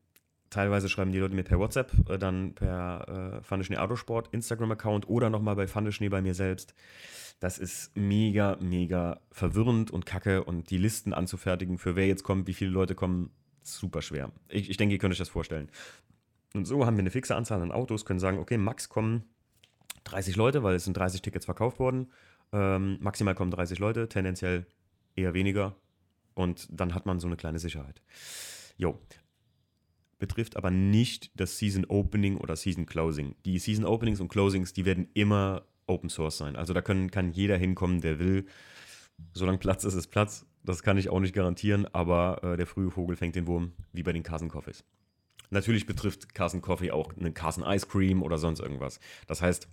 Teilweise 0.56 0.88
schreiben 0.88 1.12
die 1.12 1.20
Leute 1.20 1.36
mir 1.36 1.44
per 1.44 1.60
WhatsApp, 1.60 1.92
äh, 2.10 2.18
dann 2.18 2.56
per 2.56 3.42
äh, 3.42 3.44
Fundeschnee 3.44 3.76
Autosport 3.76 4.30
Instagram-Account 4.32 5.06
oder 5.10 5.30
nochmal 5.30 5.58
bei 5.58 5.68
Fundeschnee 5.68 6.08
bei 6.08 6.22
mir 6.22 6.34
selbst. 6.34 6.74
Das 7.42 7.58
ist 7.58 7.94
mega, 7.98 8.56
mega 8.62 9.20
verwirrend 9.32 9.92
und 9.92 10.06
kacke 10.06 10.46
und 10.46 10.70
die 10.70 10.78
Listen 10.78 11.14
anzufertigen, 11.14 11.78
für 11.78 11.98
wer 11.98 12.08
jetzt 12.08 12.24
kommt, 12.24 12.48
wie 12.48 12.54
viele 12.54 12.72
Leute 12.72 12.96
kommen, 12.96 13.32
super 13.64 14.02
schwer. 14.02 14.32
Ich, 14.48 14.70
ich 14.70 14.78
denke, 14.78 14.96
ihr 14.96 14.98
könnt 14.98 15.12
euch 15.12 15.18
das 15.18 15.28
vorstellen. 15.28 15.70
Und 16.54 16.64
so 16.64 16.86
haben 16.86 16.96
wir 16.96 17.02
eine 17.02 17.12
fixe 17.12 17.36
Anzahl 17.36 17.62
an 17.62 17.74
Autos, 17.74 18.06
können 18.06 18.22
sagen, 18.22 18.40
okay, 18.40 18.58
max 18.58 18.88
kommen 18.88 19.26
30 20.06 20.38
Leute, 20.38 20.64
weil 20.64 20.76
es 20.76 20.86
sind 20.86 20.96
30 20.96 21.22
Tickets 21.22 21.44
verkauft 21.44 21.80
worden. 21.80 22.14
Ähm, 22.54 22.98
maximal 23.02 23.36
kommen 23.36 23.52
30 23.52 23.80
Leute, 23.80 24.08
tendenziell 24.08 24.68
eher 25.18 25.34
weniger. 25.34 25.76
Und 26.34 26.70
dann 26.72 26.96
hat 26.96 27.06
man 27.06 27.20
so 27.20 27.28
eine 27.28 27.36
kleine 27.36 27.60
Sicherheit. 27.60 28.02
Jo, 28.78 28.98
betrifft 30.26 30.58
aber 30.58 30.72
nicht 30.72 31.30
das 31.40 31.60
Season 31.60 31.86
Opening 31.86 32.38
oder 32.38 32.56
Season 32.56 32.88
Closing. 32.88 33.36
Die 33.46 33.60
Season 33.60 33.86
Openings 33.86 34.20
und 34.20 34.30
Closings, 34.30 34.74
die 34.74 34.84
werden 34.84 35.08
immer 35.14 35.68
Open 35.86 36.10
Source 36.10 36.40
sein. 36.40 36.56
Also 36.56 36.74
da 36.74 36.82
können, 36.82 37.12
kann 37.12 37.32
jeder 37.32 37.58
hinkommen, 37.58 38.02
der 38.02 38.18
will. 38.18 38.48
Solange 39.34 39.60
Platz 39.60 39.84
ist, 39.84 39.94
ist 39.94 40.08
Platz. 40.08 40.48
Das 40.64 40.82
kann 40.82 40.98
ich 40.98 41.10
auch 41.10 41.20
nicht 41.20 41.36
garantieren, 41.36 41.86
aber 41.94 42.44
äh, 42.44 42.58
der 42.58 42.66
frühe 42.66 42.90
Vogel 42.90 43.16
fängt 43.16 43.36
den 43.36 43.46
Wurm, 43.46 43.74
wie 43.94 44.02
bei 44.02 44.14
den 44.14 44.24
Carson 44.24 44.50
Coffees. 44.50 44.84
Natürlich 45.52 45.86
betrifft 45.86 46.34
Carson 46.34 46.64
Coffee 46.64 46.90
auch 46.90 47.16
einen 47.16 47.36
Carson 47.36 47.64
Ice 47.64 47.86
Cream 47.86 48.24
oder 48.24 48.40
sonst 48.40 48.62
irgendwas. 48.62 49.00
Das 49.28 49.44
heißt, 49.44 49.68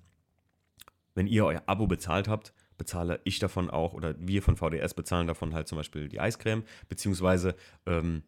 wenn 1.14 1.26
ihr 1.26 1.46
euer 1.46 1.62
Abo 1.64 1.86
bezahlt 1.86 2.28
habt, 2.28 2.52
bezahle 2.76 3.20
ich 3.24 3.38
davon 3.38 3.70
auch 3.70 3.94
oder 3.94 4.14
wir 4.18 4.42
von 4.42 4.56
VDS 4.56 4.92
bezahlen 4.92 5.26
davon 5.26 5.54
halt 5.54 5.66
zum 5.66 5.78
Beispiel 5.78 6.10
die 6.10 6.20
Eiscreme, 6.20 6.64
beziehungsweise 6.90 7.54
ähm, 7.86 8.22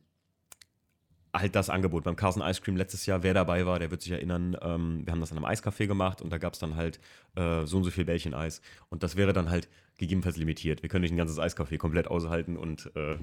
halt 1.35 1.55
das 1.57 1.69
Angebot. 1.69 2.05
Beim 2.05 2.17
Carson 2.17 2.43
Ice 2.43 2.63
Cream 2.63 2.77
letztes 2.77 3.07
Jahr, 3.07 3.23
wer 3.23 3.35
dabei 3.35 3.67
war, 3.67 3.79
der 3.79 3.91
wird 3.91 4.03
sich 4.03 4.13
erinnern, 4.13 4.57
ähm, 4.63 5.03
wir 5.05 5.13
haben 5.13 5.21
das 5.21 5.33
an 5.33 5.39
einem 5.39 5.47
Eiscafé 5.47 5.87
gemacht 5.87 6.23
und 6.23 6.33
da 6.33 6.39
gab 6.39 6.55
es 6.55 6.61
dann 6.61 6.77
halt 6.77 7.01
äh, 7.35 7.67
so 7.67 7.79
und 7.79 7.85
so 7.85 7.91
viel 7.91 8.05
Bällchen 8.05 8.35
Eis. 8.35 8.63
Und 8.89 9.03
das 9.03 9.17
wäre 9.17 9.33
dann 9.33 9.51
halt 9.51 9.69
gegebenenfalls 9.99 10.37
limitiert. 10.37 10.83
Wir 10.83 10.89
können 10.89 11.03
nicht 11.03 11.13
ein 11.13 11.17
ganzes 11.17 11.39
Eiscafé 11.39 11.77
komplett 11.77 12.09
aushalten 12.09 12.57
und 12.57 12.91
äh, 12.97 13.17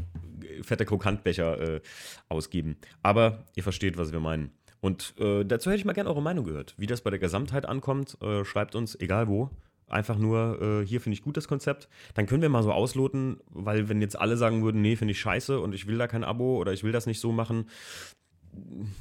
fette 0.62 0.86
Krokantbecher 0.86 1.76
äh, 1.76 1.82
ausgeben. 2.30 2.78
Aber 3.02 3.46
ihr 3.56 3.64
versteht, 3.64 3.98
was 3.98 4.12
wir 4.12 4.20
meinen. 4.20 4.52
Und 4.82 5.14
äh, 5.20 5.46
dazu 5.46 5.70
hätte 5.70 5.80
ich 5.80 5.86
mal 5.86 5.94
gerne 5.94 6.10
eure 6.10 6.22
Meinung 6.22 6.46
gehört. 6.46 6.74
Wie 6.78 6.88
das 6.88 7.02
bei 7.02 7.12
der 7.12 7.20
Gesamtheit 7.20 7.68
ankommt, 7.68 8.18
äh, 8.22 8.44
schreibt 8.44 8.76
uns, 8.76 9.00
egal 9.00 9.28
wo, 9.28 9.50
Einfach 9.92 10.18
nur, 10.18 10.62
äh, 10.62 10.88
hier 10.88 11.02
finde 11.02 11.16
ich 11.16 11.22
gut 11.22 11.36
das 11.36 11.48
Konzept. 11.48 11.90
Dann 12.14 12.26
können 12.26 12.42
wir 12.42 12.50
mal 12.50 12.64
so 12.64 12.72
ausloten, 12.72 13.42
weil 13.50 13.90
wenn 13.90 14.02
jetzt 14.02 14.18
alle 14.18 14.38
sagen 14.38 14.64
würden, 14.64 14.82
nee, 14.82 14.96
finde 14.96 15.12
ich 15.12 15.20
scheiße 15.20 15.60
und 15.60 15.76
ich 15.76 15.86
will 15.86 15.98
da 15.98 16.08
kein 16.08 16.24
Abo 16.24 16.58
oder 16.58 16.72
ich 16.72 16.84
will 16.84 16.94
das 16.94 17.08
nicht 17.08 17.20
so 17.20 17.32
machen, 17.32 17.66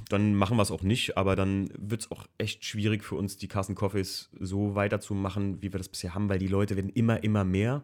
dann 0.09 0.35
machen 0.35 0.57
wir 0.57 0.63
es 0.63 0.71
auch 0.71 0.83
nicht, 0.83 1.17
aber 1.17 1.37
dann 1.37 1.71
wird 1.79 2.03
es 2.03 2.11
auch 2.11 2.27
echt 2.39 2.65
schwierig 2.65 3.05
für 3.05 3.17
uns, 3.17 3.37
die 3.37 3.49
Carson 3.49 3.75
Coffees 3.75 4.31
so 4.39 4.75
weiterzumachen, 4.75 5.63
wie 5.63 5.73
wir 5.73 5.79
das 5.79 5.89
bisher 5.89 6.15
haben, 6.15 6.29
weil 6.29 6.39
die 6.39 6.47
Leute 6.47 6.77
werden 6.77 6.91
immer, 6.91 7.23
immer 7.23 7.45
mehr. 7.45 7.83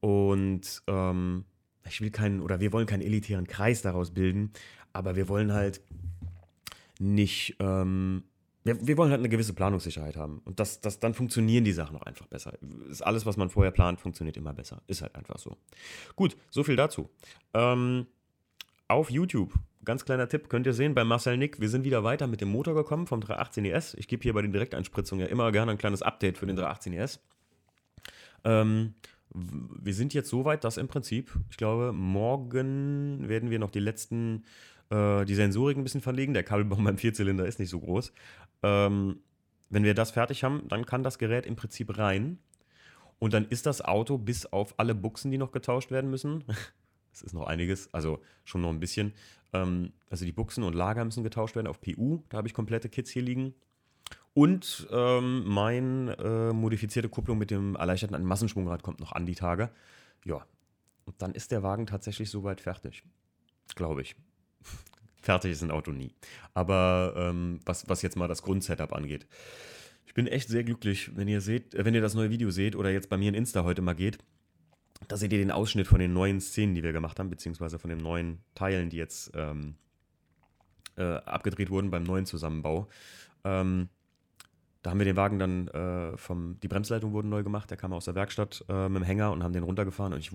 Und 0.00 0.82
ähm, 0.86 1.44
ich 1.86 2.00
will 2.00 2.10
keinen, 2.10 2.40
oder 2.40 2.60
wir 2.60 2.72
wollen 2.72 2.86
keinen 2.86 3.02
elitären 3.02 3.46
Kreis 3.46 3.82
daraus 3.82 4.12
bilden, 4.12 4.52
aber 4.92 5.16
wir 5.16 5.28
wollen 5.28 5.52
halt 5.52 5.80
nicht 6.98 7.56
ähm, 7.58 8.24
wir, 8.64 8.86
wir, 8.86 8.96
wollen 8.96 9.10
halt 9.10 9.20
eine 9.20 9.28
gewisse 9.28 9.54
Planungssicherheit 9.54 10.16
haben. 10.16 10.42
Und 10.44 10.60
das, 10.60 10.80
das, 10.80 11.00
dann 11.00 11.14
funktionieren 11.14 11.64
die 11.64 11.72
Sachen 11.72 11.96
auch 11.96 12.02
einfach 12.02 12.26
besser. 12.26 12.52
Ist 12.90 13.02
alles, 13.02 13.24
was 13.24 13.36
man 13.36 13.48
vorher 13.48 13.70
plant, 13.70 14.00
funktioniert 14.00 14.36
immer 14.36 14.52
besser. 14.52 14.82
Ist 14.86 15.02
halt 15.02 15.14
einfach 15.14 15.38
so. 15.38 15.56
Gut, 16.14 16.36
so 16.50 16.62
viel 16.62 16.76
dazu. 16.76 17.08
Ähm, 17.54 18.06
auf 18.88 19.10
YouTube, 19.10 19.54
ganz 19.84 20.04
kleiner 20.04 20.28
Tipp, 20.28 20.48
könnt 20.48 20.66
ihr 20.66 20.74
sehen 20.74 20.94
bei 20.94 21.04
Marcel 21.04 21.36
Nick, 21.36 21.60
wir 21.60 21.68
sind 21.68 21.84
wieder 21.84 22.04
weiter 22.04 22.26
mit 22.26 22.40
dem 22.40 22.50
Motor 22.50 22.74
gekommen 22.74 23.06
vom 23.06 23.20
318 23.20 23.64
ES. 23.64 23.94
Ich 23.94 24.08
gebe 24.08 24.22
hier 24.22 24.34
bei 24.34 24.42
den 24.42 24.52
Direkteinspritzungen 24.52 25.24
ja 25.24 25.30
immer 25.30 25.52
gerne 25.52 25.72
ein 25.72 25.78
kleines 25.78 26.02
Update 26.02 26.36
für 26.36 26.46
den 26.46 26.56
318 26.56 26.92
ES. 26.92 27.20
Ähm, 28.44 28.94
wir 29.32 29.94
sind 29.94 30.12
jetzt 30.12 30.28
so 30.28 30.44
weit, 30.44 30.64
dass 30.64 30.76
im 30.76 30.88
Prinzip, 30.88 31.32
ich 31.50 31.56
glaube, 31.56 31.92
morgen 31.92 33.28
werden 33.28 33.50
wir 33.50 33.58
noch 33.58 33.70
die 33.70 33.78
letzten 33.78 34.44
äh, 34.90 35.24
die 35.24 35.34
Sensorik 35.34 35.76
ein 35.76 35.84
bisschen 35.84 36.00
verlegen. 36.00 36.34
Der 36.34 36.42
Kabelbaum 36.42 36.84
beim 36.84 36.98
Vierzylinder 36.98 37.46
ist 37.46 37.58
nicht 37.58 37.70
so 37.70 37.80
groß. 37.80 38.12
Ähm, 38.62 39.20
wenn 39.68 39.84
wir 39.84 39.94
das 39.94 40.10
fertig 40.10 40.44
haben, 40.44 40.66
dann 40.68 40.84
kann 40.86 41.02
das 41.02 41.18
Gerät 41.18 41.46
im 41.46 41.56
Prinzip 41.56 41.96
rein. 41.96 42.38
Und 43.18 43.34
dann 43.34 43.46
ist 43.46 43.66
das 43.66 43.82
Auto 43.82 44.18
bis 44.18 44.46
auf 44.46 44.74
alle 44.78 44.94
Buchsen, 44.94 45.30
die 45.30 45.38
noch 45.38 45.52
getauscht 45.52 45.90
werden 45.90 46.10
müssen. 46.10 46.44
Es 47.12 47.22
ist 47.22 47.32
noch 47.32 47.48
einiges, 47.48 47.92
also 47.92 48.22
schon 48.44 48.62
noch 48.62 48.68
ein 48.68 48.78
bisschen. 48.78 49.12
Ähm, 49.52 49.92
also 50.10 50.24
die 50.24 50.30
Buchsen 50.30 50.62
und 50.62 50.74
Lager 50.74 51.04
müssen 51.04 51.24
getauscht 51.24 51.56
werden 51.56 51.66
auf 51.66 51.80
PU. 51.80 52.22
Da 52.28 52.36
habe 52.36 52.46
ich 52.46 52.54
komplette 52.54 52.88
Kits 52.88 53.10
hier 53.10 53.22
liegen. 53.22 53.52
Und 54.32 54.86
ähm, 54.92 55.42
mein 55.44 56.06
äh, 56.06 56.52
modifizierte 56.52 57.08
Kupplung 57.08 57.36
mit 57.36 57.50
dem 57.50 57.74
erleichterten 57.74 58.24
Massenschwungrad 58.24 58.84
kommt 58.84 59.00
noch 59.00 59.10
an 59.10 59.26
die 59.26 59.34
Tage. 59.34 59.70
Ja, 60.24 60.46
und 61.04 61.20
dann 61.20 61.34
ist 61.34 61.50
der 61.50 61.64
Wagen 61.64 61.86
tatsächlich 61.86 62.30
soweit 62.30 62.60
fertig. 62.60 63.02
Glaube 63.74 64.02
ich. 64.02 64.14
Fertig 65.20 65.52
ist 65.52 65.62
ein 65.62 65.70
Auto 65.70 65.92
nie. 65.92 66.12
Aber 66.54 67.14
ähm, 67.16 67.60
was, 67.64 67.88
was 67.88 68.02
jetzt 68.02 68.16
mal 68.16 68.28
das 68.28 68.42
Grundsetup 68.42 68.92
angeht. 68.92 69.26
Ich 70.06 70.14
bin 70.14 70.26
echt 70.26 70.48
sehr 70.48 70.64
glücklich, 70.64 71.10
wenn 71.14 71.28
ihr 71.28 71.40
seht, 71.40 71.74
äh, 71.74 71.84
wenn 71.84 71.94
ihr 71.94 72.00
das 72.00 72.14
neue 72.14 72.30
Video 72.30 72.50
seht 72.50 72.74
oder 72.74 72.90
jetzt 72.90 73.08
bei 73.08 73.16
mir 73.16 73.28
in 73.28 73.34
Insta 73.34 73.64
heute 73.64 73.82
mal 73.82 73.94
geht. 73.94 74.18
Da 75.08 75.16
seht 75.16 75.32
ihr 75.32 75.38
den 75.38 75.50
Ausschnitt 75.50 75.86
von 75.86 75.98
den 75.98 76.12
neuen 76.12 76.40
Szenen, 76.40 76.74
die 76.74 76.82
wir 76.82 76.92
gemacht 76.92 77.18
haben, 77.18 77.30
beziehungsweise 77.30 77.78
von 77.78 77.90
den 77.90 77.98
neuen 77.98 78.40
Teilen, 78.54 78.90
die 78.90 78.98
jetzt 78.98 79.32
ähm, 79.34 79.76
äh, 80.96 81.02
abgedreht 81.02 81.70
wurden 81.70 81.90
beim 81.90 82.02
neuen 82.02 82.26
Zusammenbau. 82.26 82.88
Ähm, 83.44 83.88
da 84.82 84.90
haben 84.90 84.98
wir 84.98 85.04
den 85.04 85.16
Wagen 85.16 85.38
dann 85.38 85.68
äh, 85.68 86.16
vom, 86.16 86.58
die 86.60 86.68
Bremsleitung 86.68 87.12
wurden 87.12 87.28
neu 87.28 87.42
gemacht, 87.42 87.70
der 87.70 87.76
kam 87.76 87.92
aus 87.92 88.06
der 88.06 88.14
Werkstatt 88.14 88.64
äh, 88.68 88.88
mit 88.88 89.02
dem 89.02 89.04
Hänger 89.04 89.32
und 89.32 89.42
haben 89.42 89.52
den 89.52 89.62
runtergefahren 89.62 90.12
und 90.12 90.20
ich 90.20 90.30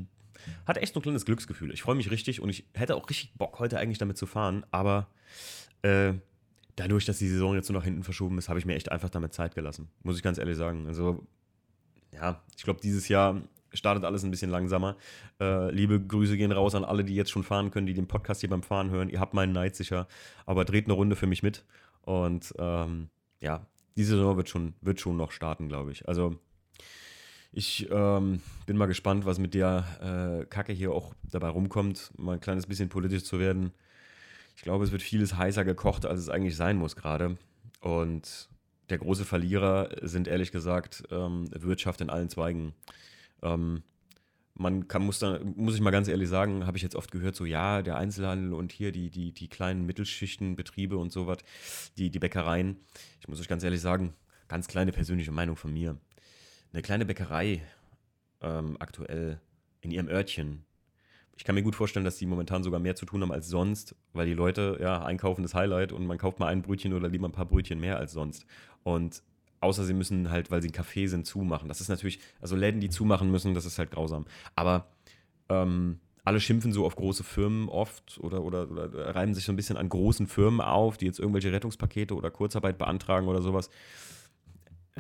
hatte 0.66 0.82
echt 0.82 0.94
so 0.94 1.00
ein 1.00 1.04
kleines 1.04 1.26
Glücksgefühl. 1.26 1.74
Ich 1.74 1.82
freue 1.82 1.96
mich 1.96 2.12
richtig 2.12 2.42
und 2.42 2.50
ich 2.50 2.68
hätte 2.74 2.96
auch 2.96 3.10
richtig 3.10 3.34
Bock, 3.36 3.60
heute 3.60 3.80
eigentlich 3.80 3.98
damit 3.98 4.18
zu 4.18 4.26
fahren, 4.26 4.66
aber 4.72 5.08
äh, 5.82 6.14
dadurch, 6.76 7.06
dass 7.06 7.18
die 7.18 7.28
Saison 7.28 7.56
jetzt 7.56 7.68
so 7.68 7.74
nach 7.74 7.84
hinten 7.84 8.04
verschoben 8.04 8.38
ist, 8.38 8.50
habe 8.50 8.60
ich 8.60 8.66
mir 8.66 8.76
echt 8.76 8.92
einfach 8.92 9.10
damit 9.10 9.34
Zeit 9.34 9.56
gelassen. 9.56 9.90
Muss 10.04 10.18
ich 10.18 10.24
ganz 10.24 10.38
ehrlich 10.38 10.58
sagen. 10.58 10.88
Also, 10.88 11.26
ja, 12.12 12.42
ich 12.56 12.64
glaube, 12.64 12.82
dieses 12.82 13.08
Jahr 13.08 13.42
startet 13.74 14.06
alles 14.06 14.24
ein 14.24 14.32
bisschen 14.32 14.52
langsamer. 14.52 14.96
Äh, 15.40 15.72
liebe 15.72 16.00
Grüße 16.00 16.38
gehen 16.38 16.52
raus 16.52 16.76
an 16.76 16.86
alle, 16.86 17.04
die 17.04 17.16
jetzt 17.16 17.32
schon 17.32 17.44
fahren 17.44 17.72
können, 17.72 17.88
die 17.88 17.94
den 17.94 18.08
Podcast 18.08 18.42
hier 18.42 18.50
beim 18.50 18.64
Fahren 18.64 18.90
hören. 18.90 19.10
Ihr 19.10 19.20
habt 19.20 19.34
meinen 19.34 19.52
Neid 19.52 19.76
sicher, 19.76 20.08
aber 20.46 20.66
dreht 20.66 20.86
eine 20.86 20.94
Runde 20.94 21.16
für 21.16 21.28
mich 21.28 21.44
mit. 21.44 21.66
Und 22.02 22.54
ähm, 22.58 23.10
ja, 23.42 23.66
diese 23.96 24.16
Saison 24.16 24.38
wird 24.38 24.50
schon, 24.50 24.74
wird 24.82 25.00
schon 25.00 25.18
noch 25.18 25.32
starten, 25.32 25.68
glaube 25.68 25.92
ich. 25.92 26.08
Also 26.08 26.40
ich 27.52 27.90
ähm, 27.90 28.42
bin 28.66 28.76
mal 28.76 28.86
gespannt, 28.86 29.26
was 29.26 29.40
mit 29.40 29.54
der 29.54 30.42
äh, 30.42 30.46
Kacke 30.46 30.74
hier 30.74 30.92
auch 30.92 31.14
dabei 31.24 31.48
rumkommt, 31.48 32.12
mal 32.18 32.34
ein 32.34 32.42
kleines 32.42 32.68
bisschen 32.68 32.90
politisch 32.90 33.24
zu 33.24 33.40
werden. 33.40 33.72
Ich 34.58 34.64
glaube, 34.64 34.84
es 34.84 34.92
wird 34.92 35.02
vieles 35.02 35.38
heißer 35.38 35.64
gekocht, 35.64 36.06
als 36.06 36.20
es 36.20 36.30
eigentlich 36.30 36.56
sein 36.58 36.78
muss 36.78 36.96
gerade. 36.96 37.38
Und 37.80 38.50
der 38.90 38.98
große 38.98 39.26
Verlierer 39.26 39.90
sind 40.02 40.28
ehrlich 40.28 40.52
gesagt 40.52 41.04
ähm, 41.12 41.50
Wirtschaft 41.52 42.02
in 42.02 42.10
allen 42.10 42.30
Zweigen. 42.30 42.74
Ähm, 43.42 43.84
man 44.58 44.88
kann, 44.88 45.04
muss, 45.04 45.20
da, 45.20 45.40
muss 45.56 45.76
ich 45.76 45.82
mal 45.82 45.92
ganz 45.92 46.08
ehrlich 46.08 46.30
sagen, 46.30 46.66
habe 46.66 46.78
ich 46.78 46.84
jetzt 46.84 46.96
oft 46.96 47.12
gehört, 47.12 47.36
so 47.36 47.46
ja, 47.46 47.82
der 47.82 47.98
Einzelhandel 47.98 48.54
und 48.54 48.72
hier 48.72 48.92
die, 48.92 49.10
die, 49.10 49.34
die 49.34 49.50
kleinen 49.50 49.86
Mittelschichtenbetriebe 49.86 50.98
und 50.98 51.12
sowas, 51.12 51.40
die, 51.98 52.10
die 52.10 52.20
Bäckereien. 52.20 52.78
Ich 53.20 53.28
muss 53.28 53.40
euch 53.40 53.50
ganz 53.50 53.64
ehrlich 53.64 53.82
sagen, 53.82 54.14
ganz 54.48 54.68
kleine 54.68 54.92
persönliche 54.92 55.32
Meinung 55.32 55.58
von 55.58 55.74
mir. 55.74 55.98
Eine 56.72 56.82
kleine 56.82 57.06
Bäckerei 57.06 57.62
ähm, 58.42 58.78
aktuell 58.80 59.42
in 59.82 59.92
ihrem 59.92 60.08
Örtchen. 60.08 60.66
Ich 61.38 61.44
kann 61.44 61.56
mir 61.56 61.64
gut 61.64 61.76
vorstellen, 61.76 62.06
dass 62.06 62.18
die 62.18 62.26
momentan 62.26 62.64
sogar 62.64 62.80
mehr 62.80 62.96
zu 62.96 63.06
tun 63.06 63.22
haben 63.22 63.34
als 63.34 63.50
sonst, 63.50 63.94
weil 64.14 64.26
die 64.26 64.34
Leute, 64.34 64.78
ja, 64.80 65.04
einkaufen 65.04 65.44
das 65.44 65.54
Highlight 65.54 65.92
und 65.92 66.06
man 66.06 66.18
kauft 66.18 66.40
mal 66.40 66.48
ein 66.48 66.62
Brötchen 66.62 66.94
oder 66.94 67.10
lieber 67.10 67.28
ein 67.28 67.34
paar 67.34 67.46
Brötchen 67.46 67.80
mehr 67.80 67.98
als 67.98 68.14
sonst. 68.14 68.46
Und 68.84 69.22
Außer 69.66 69.84
sie 69.84 69.96
müssen 69.96 70.30
halt, 70.30 70.52
weil 70.52 70.62
sie 70.62 70.70
ein 70.70 70.74
Café 70.74 71.08
sind, 71.08 71.26
zumachen. 71.26 71.68
Das 71.70 71.82
ist 71.82 71.90
natürlich, 71.90 72.20
also 72.40 72.56
Läden, 72.56 72.82
die 72.82 72.90
zumachen 72.90 73.32
müssen, 73.32 73.56
das 73.56 73.66
ist 73.66 73.80
halt 73.80 73.90
grausam. 73.90 74.26
Aber 74.56 74.86
ähm, 75.50 76.00
alle 76.24 76.40
schimpfen 76.40 76.72
so 76.72 76.86
auf 76.86 76.96
große 76.96 77.24
Firmen 77.24 77.68
oft 77.68 78.20
oder, 78.20 78.44
oder, 78.44 78.70
oder 78.70 79.16
reiben 79.16 79.34
sich 79.34 79.44
so 79.44 79.52
ein 79.52 79.56
bisschen 79.56 79.76
an 79.76 79.90
großen 79.90 80.28
Firmen 80.28 80.62
auf, 80.62 80.98
die 80.98 81.08
jetzt 81.08 81.18
irgendwelche 81.18 81.52
Rettungspakete 81.52 82.14
oder 82.14 82.30
Kurzarbeit 82.30 82.78
beantragen 82.78 83.28
oder 83.28 83.42
sowas. 83.42 83.72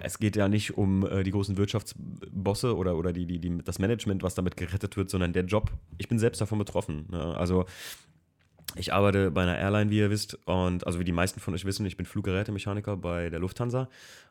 Es 0.01 0.17
geht 0.17 0.36
ja 0.36 0.48
nicht 0.48 0.75
um 0.79 1.05
äh, 1.05 1.22
die 1.22 1.29
großen 1.29 1.57
Wirtschaftsbosse 1.57 2.75
oder, 2.75 2.98
oder 2.98 3.13
die, 3.13 3.27
die, 3.27 3.38
die, 3.38 3.60
das 3.63 3.77
Management, 3.77 4.24
was 4.24 4.34
damit 4.34 4.57
gerettet 4.57 4.98
wird, 4.98 5.12
sondern 5.12 5.31
der 5.31 5.45
Job. 5.45 5.72
Ich 6.00 6.07
bin 6.07 6.17
selbst 6.17 6.41
davon 6.41 6.57
betroffen. 6.57 7.05
Ne? 7.12 7.38
Also 7.38 7.65
ich 8.75 8.94
arbeite 8.94 9.32
bei 9.32 9.44
einer 9.44 9.58
Airline, 9.58 9.89
wie 9.89 10.00
ihr 10.00 10.10
wisst, 10.10 10.36
und 10.46 10.86
also 10.86 11.00
wie 11.00 11.03
die 11.03 11.12
meisten 11.12 11.39
von 11.39 11.53
euch 11.53 11.65
wissen, 11.65 11.86
ich 11.86 11.98
bin 11.98 12.05
Fluggerätemechaniker 12.05 12.98
bei 12.98 13.29
der 13.29 13.39
Lufthansa 13.39 13.89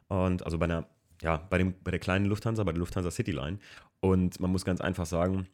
und 0.09 0.45
also 0.45 0.59
bei 0.59 0.65
einer, 0.65 0.87
ja, 1.23 1.39
bei, 1.49 1.59
dem, 1.59 1.75
bei 1.83 1.91
der 1.91 2.01
kleinen 2.01 2.27
Lufthansa, 2.27 2.63
bei 2.65 2.73
der 2.73 2.81
Lufthansa 2.81 3.11
Cityline. 3.11 3.59
Und 4.01 4.41
man 4.41 4.51
muss 4.51 4.65
ganz 4.65 4.81
einfach 4.81 5.07
sagen, 5.07 5.49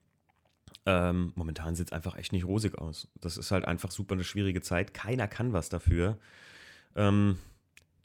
ähm, 0.87 1.33
momentan 1.37 1.75
sieht 1.77 1.89
es 1.89 1.93
einfach 1.93 2.17
echt 2.17 2.33
nicht 2.33 2.47
rosig 2.47 2.79
aus. 2.79 3.09
Das 3.21 3.37
ist 3.37 3.51
halt 3.51 3.65
einfach 3.65 3.91
super 3.91 4.15
eine 4.15 4.25
schwierige 4.25 4.63
Zeit. 4.63 4.95
Keiner 4.95 5.29
kann 5.29 5.53
was 5.53 5.69
dafür. 5.69 6.19
Ähm, 6.97 7.39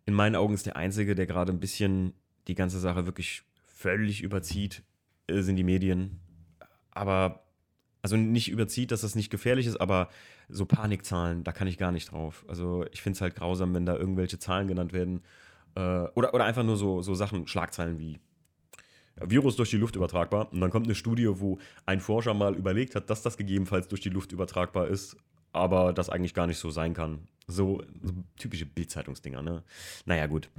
in 0.05 0.13
meinen 0.13 0.35
Augen 0.35 0.53
ist 0.53 0.65
der 0.65 0.75
Einzige, 0.75 1.15
der 1.15 1.25
gerade 1.25 1.51
ein 1.51 1.59
bisschen 1.59 2.13
die 2.47 2.55
ganze 2.55 2.79
Sache 2.79 3.05
wirklich 3.05 3.43
völlig 3.65 4.21
überzieht, 4.21 4.83
äh, 5.27 5.41
sind 5.41 5.55
die 5.55 5.63
Medien. 5.63 6.19
Aber 6.91 7.44
also 8.05 8.17
nicht 8.17 8.51
überzieht, 8.51 8.91
dass 8.91 9.01
das 9.01 9.15
nicht 9.15 9.31
gefährlich 9.31 9.65
ist, 9.65 9.81
aber 9.81 10.09
so 10.47 10.67
Panikzahlen, 10.67 11.43
da 11.43 11.51
kann 11.51 11.67
ich 11.67 11.79
gar 11.79 11.91
nicht 11.91 12.11
drauf. 12.11 12.45
Also 12.47 12.85
ich 12.91 13.01
finde 13.01 13.15
es 13.15 13.21
halt 13.21 13.33
grausam, 13.33 13.73
wenn 13.73 13.87
da 13.87 13.95
irgendwelche 13.95 14.37
Zahlen 14.37 14.67
genannt 14.67 14.93
werden. 14.93 15.23
Äh, 15.73 15.79
oder, 16.13 16.35
oder 16.35 16.45
einfach 16.45 16.61
nur 16.61 16.77
so, 16.77 17.01
so 17.01 17.15
Sachen, 17.15 17.47
Schlagzeilen 17.47 17.97
wie 17.97 18.19
Virus 19.15 19.55
durch 19.55 19.71
die 19.71 19.77
Luft 19.77 19.95
übertragbar. 19.95 20.53
Und 20.53 20.61
dann 20.61 20.69
kommt 20.69 20.85
eine 20.85 20.93
Studie, 20.93 21.27
wo 21.27 21.57
ein 21.87 21.99
Forscher 21.99 22.35
mal 22.35 22.53
überlegt 22.53 22.93
hat, 22.93 23.09
dass 23.09 23.23
das 23.23 23.37
gegebenenfalls 23.37 23.87
durch 23.87 24.01
die 24.01 24.09
Luft 24.09 24.31
übertragbar 24.31 24.87
ist, 24.87 25.17
aber 25.51 25.91
das 25.91 26.11
eigentlich 26.11 26.35
gar 26.35 26.45
nicht 26.45 26.59
so 26.59 26.69
sein 26.69 26.93
kann. 26.93 27.27
So, 27.47 27.81
so 28.03 28.13
typische 28.37 28.67
Bildzeitungsdinger, 28.67 29.41
ne? 29.41 29.63
Naja, 30.05 30.27
gut. 30.27 30.51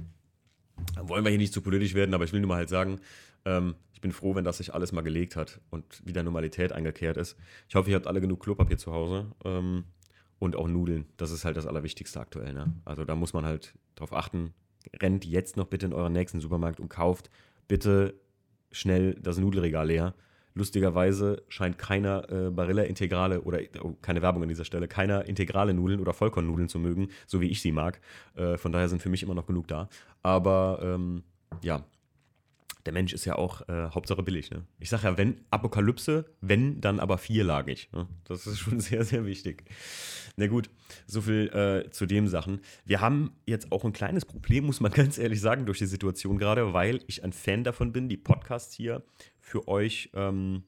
Wollen 1.01 1.23
wir 1.23 1.29
hier 1.29 1.39
nicht 1.39 1.53
zu 1.53 1.61
politisch 1.61 1.93
werden, 1.93 2.13
aber 2.13 2.25
ich 2.25 2.33
will 2.33 2.41
nur 2.41 2.49
mal 2.49 2.57
halt 2.57 2.67
sagen, 2.67 2.99
ähm, 3.45 3.75
ich 3.97 4.01
bin 4.01 4.11
froh, 4.11 4.35
wenn 4.35 4.43
das 4.43 4.57
sich 4.57 4.75
alles 4.75 4.91
mal 4.91 5.01
gelegt 5.01 5.35
hat 5.35 5.59
und 5.71 6.05
wieder 6.05 6.21
Normalität 6.21 6.71
eingekehrt 6.71 7.17
ist. 7.17 7.35
Ich 7.67 7.73
hoffe, 7.73 7.89
ihr 7.89 7.95
habt 7.95 8.05
alle 8.05 8.21
genug 8.21 8.43
Klopapier 8.43 8.77
zu 8.77 8.93
Hause 8.93 9.31
ähm, 9.43 9.85
und 10.37 10.55
auch 10.55 10.67
Nudeln. 10.67 11.07
Das 11.17 11.31
ist 11.31 11.45
halt 11.45 11.57
das 11.57 11.65
Allerwichtigste 11.65 12.19
aktuell. 12.19 12.53
Ne? 12.53 12.75
Also 12.85 13.05
da 13.05 13.15
muss 13.15 13.33
man 13.33 13.43
halt 13.43 13.73
drauf 13.95 14.13
achten. 14.13 14.53
Rennt 15.01 15.25
jetzt 15.25 15.57
noch 15.57 15.65
bitte 15.65 15.87
in 15.87 15.93
euren 15.93 16.13
nächsten 16.13 16.39
Supermarkt 16.39 16.79
und 16.79 16.89
kauft 16.89 17.31
bitte 17.67 18.13
schnell 18.71 19.15
das 19.15 19.39
Nudelregal 19.39 19.87
leer. 19.87 20.13
Lustigerweise 20.53 21.43
scheint 21.49 21.79
keiner 21.79 22.31
äh, 22.31 22.49
Barilla 22.51 22.83
Integrale 22.83 23.41
oder 23.41 23.61
oh, 23.81 23.95
keine 24.01 24.21
Werbung 24.21 24.43
an 24.43 24.49
dieser 24.49 24.65
Stelle, 24.65 24.87
keiner 24.87 25.25
integrale 25.25 25.73
Nudeln 25.73 25.99
oder 25.99 26.13
Vollkornnudeln 26.13 26.69
zu 26.69 26.77
mögen, 26.77 27.09
so 27.25 27.41
wie 27.41 27.47
ich 27.47 27.61
sie 27.61 27.71
mag. 27.71 27.99
Äh, 28.35 28.57
von 28.57 28.71
daher 28.71 28.89
sind 28.89 29.01
für 29.01 29.09
mich 29.09 29.23
immer 29.23 29.35
noch 29.35 29.47
genug 29.47 29.67
da. 29.67 29.89
Aber 30.21 30.79
ähm, 30.83 31.23
ja, 31.61 31.83
der 32.87 32.93
Mensch 32.93 33.11
ist 33.11 33.25
ja 33.25 33.35
auch 33.35 33.67
äh, 33.67 33.89
Hauptsache 33.93 34.23
billig. 34.23 34.49
Ne? 34.49 34.63
Ich 34.79 34.89
sage 34.89 35.03
ja, 35.03 35.17
wenn 35.17 35.41
Apokalypse, 35.51 36.25
wenn, 36.39 36.79
dann 36.79 37.01
aber 37.01 37.17
vierlagig. 37.17 37.89
Ne? 37.91 38.07
Das 38.23 38.47
ist 38.47 38.59
schon 38.59 38.79
sehr, 38.79 39.03
sehr 39.03 39.25
wichtig. 39.25 39.65
Na 40.37 40.47
gut, 40.47 40.69
so 41.05 41.21
viel 41.21 41.49
äh, 41.49 41.91
zu 41.91 42.05
dem 42.05 42.29
Sachen. 42.29 42.61
Wir 42.85 43.01
haben 43.01 43.33
jetzt 43.45 43.73
auch 43.73 43.83
ein 43.83 43.91
kleines 43.91 44.23
Problem, 44.23 44.65
muss 44.65 44.79
man 44.79 44.91
ganz 44.93 45.17
ehrlich 45.17 45.41
sagen, 45.41 45.65
durch 45.65 45.79
die 45.79 45.85
Situation 45.85 46.37
gerade, 46.37 46.73
weil 46.73 47.01
ich 47.07 47.25
ein 47.25 47.33
Fan 47.33 47.65
davon 47.65 47.91
bin, 47.91 48.07
die 48.07 48.15
Podcasts 48.15 48.73
hier 48.73 49.03
für 49.37 49.67
euch 49.67 50.09
ähm, 50.13 50.63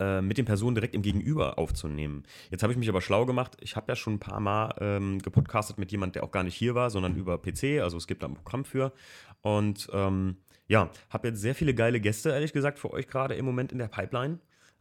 äh, 0.00 0.22
mit 0.22 0.38
den 0.38 0.46
Personen 0.46 0.74
direkt 0.74 0.94
im 0.94 1.02
Gegenüber 1.02 1.58
aufzunehmen. 1.58 2.22
Jetzt 2.50 2.62
habe 2.62 2.72
ich 2.72 2.78
mich 2.78 2.88
aber 2.88 3.02
schlau 3.02 3.26
gemacht. 3.26 3.58
Ich 3.60 3.76
habe 3.76 3.92
ja 3.92 3.96
schon 3.96 4.14
ein 4.14 4.20
paar 4.20 4.40
Mal 4.40 4.74
ähm, 4.80 5.18
gepodcastet 5.18 5.76
mit 5.76 5.92
jemandem, 5.92 6.14
der 6.14 6.24
auch 6.24 6.30
gar 6.30 6.44
nicht 6.44 6.54
hier 6.54 6.74
war, 6.74 6.88
sondern 6.88 7.14
über 7.14 7.36
PC. 7.36 7.82
Also 7.82 7.98
es 7.98 8.06
gibt 8.06 8.22
da 8.22 8.28
ein 8.28 8.34
Programm 8.34 8.64
für. 8.64 8.94
Und 9.42 9.90
ähm, 9.92 10.38
ja, 10.68 10.90
habe 11.10 11.28
jetzt 11.28 11.40
sehr 11.40 11.54
viele 11.54 11.74
geile 11.74 12.00
Gäste, 12.00 12.30
ehrlich 12.30 12.52
gesagt, 12.52 12.78
für 12.78 12.92
euch 12.92 13.08
gerade 13.08 13.34
im 13.34 13.44
Moment 13.44 13.72
in 13.72 13.78
der 13.78 13.88
Pipeline. 13.88 14.38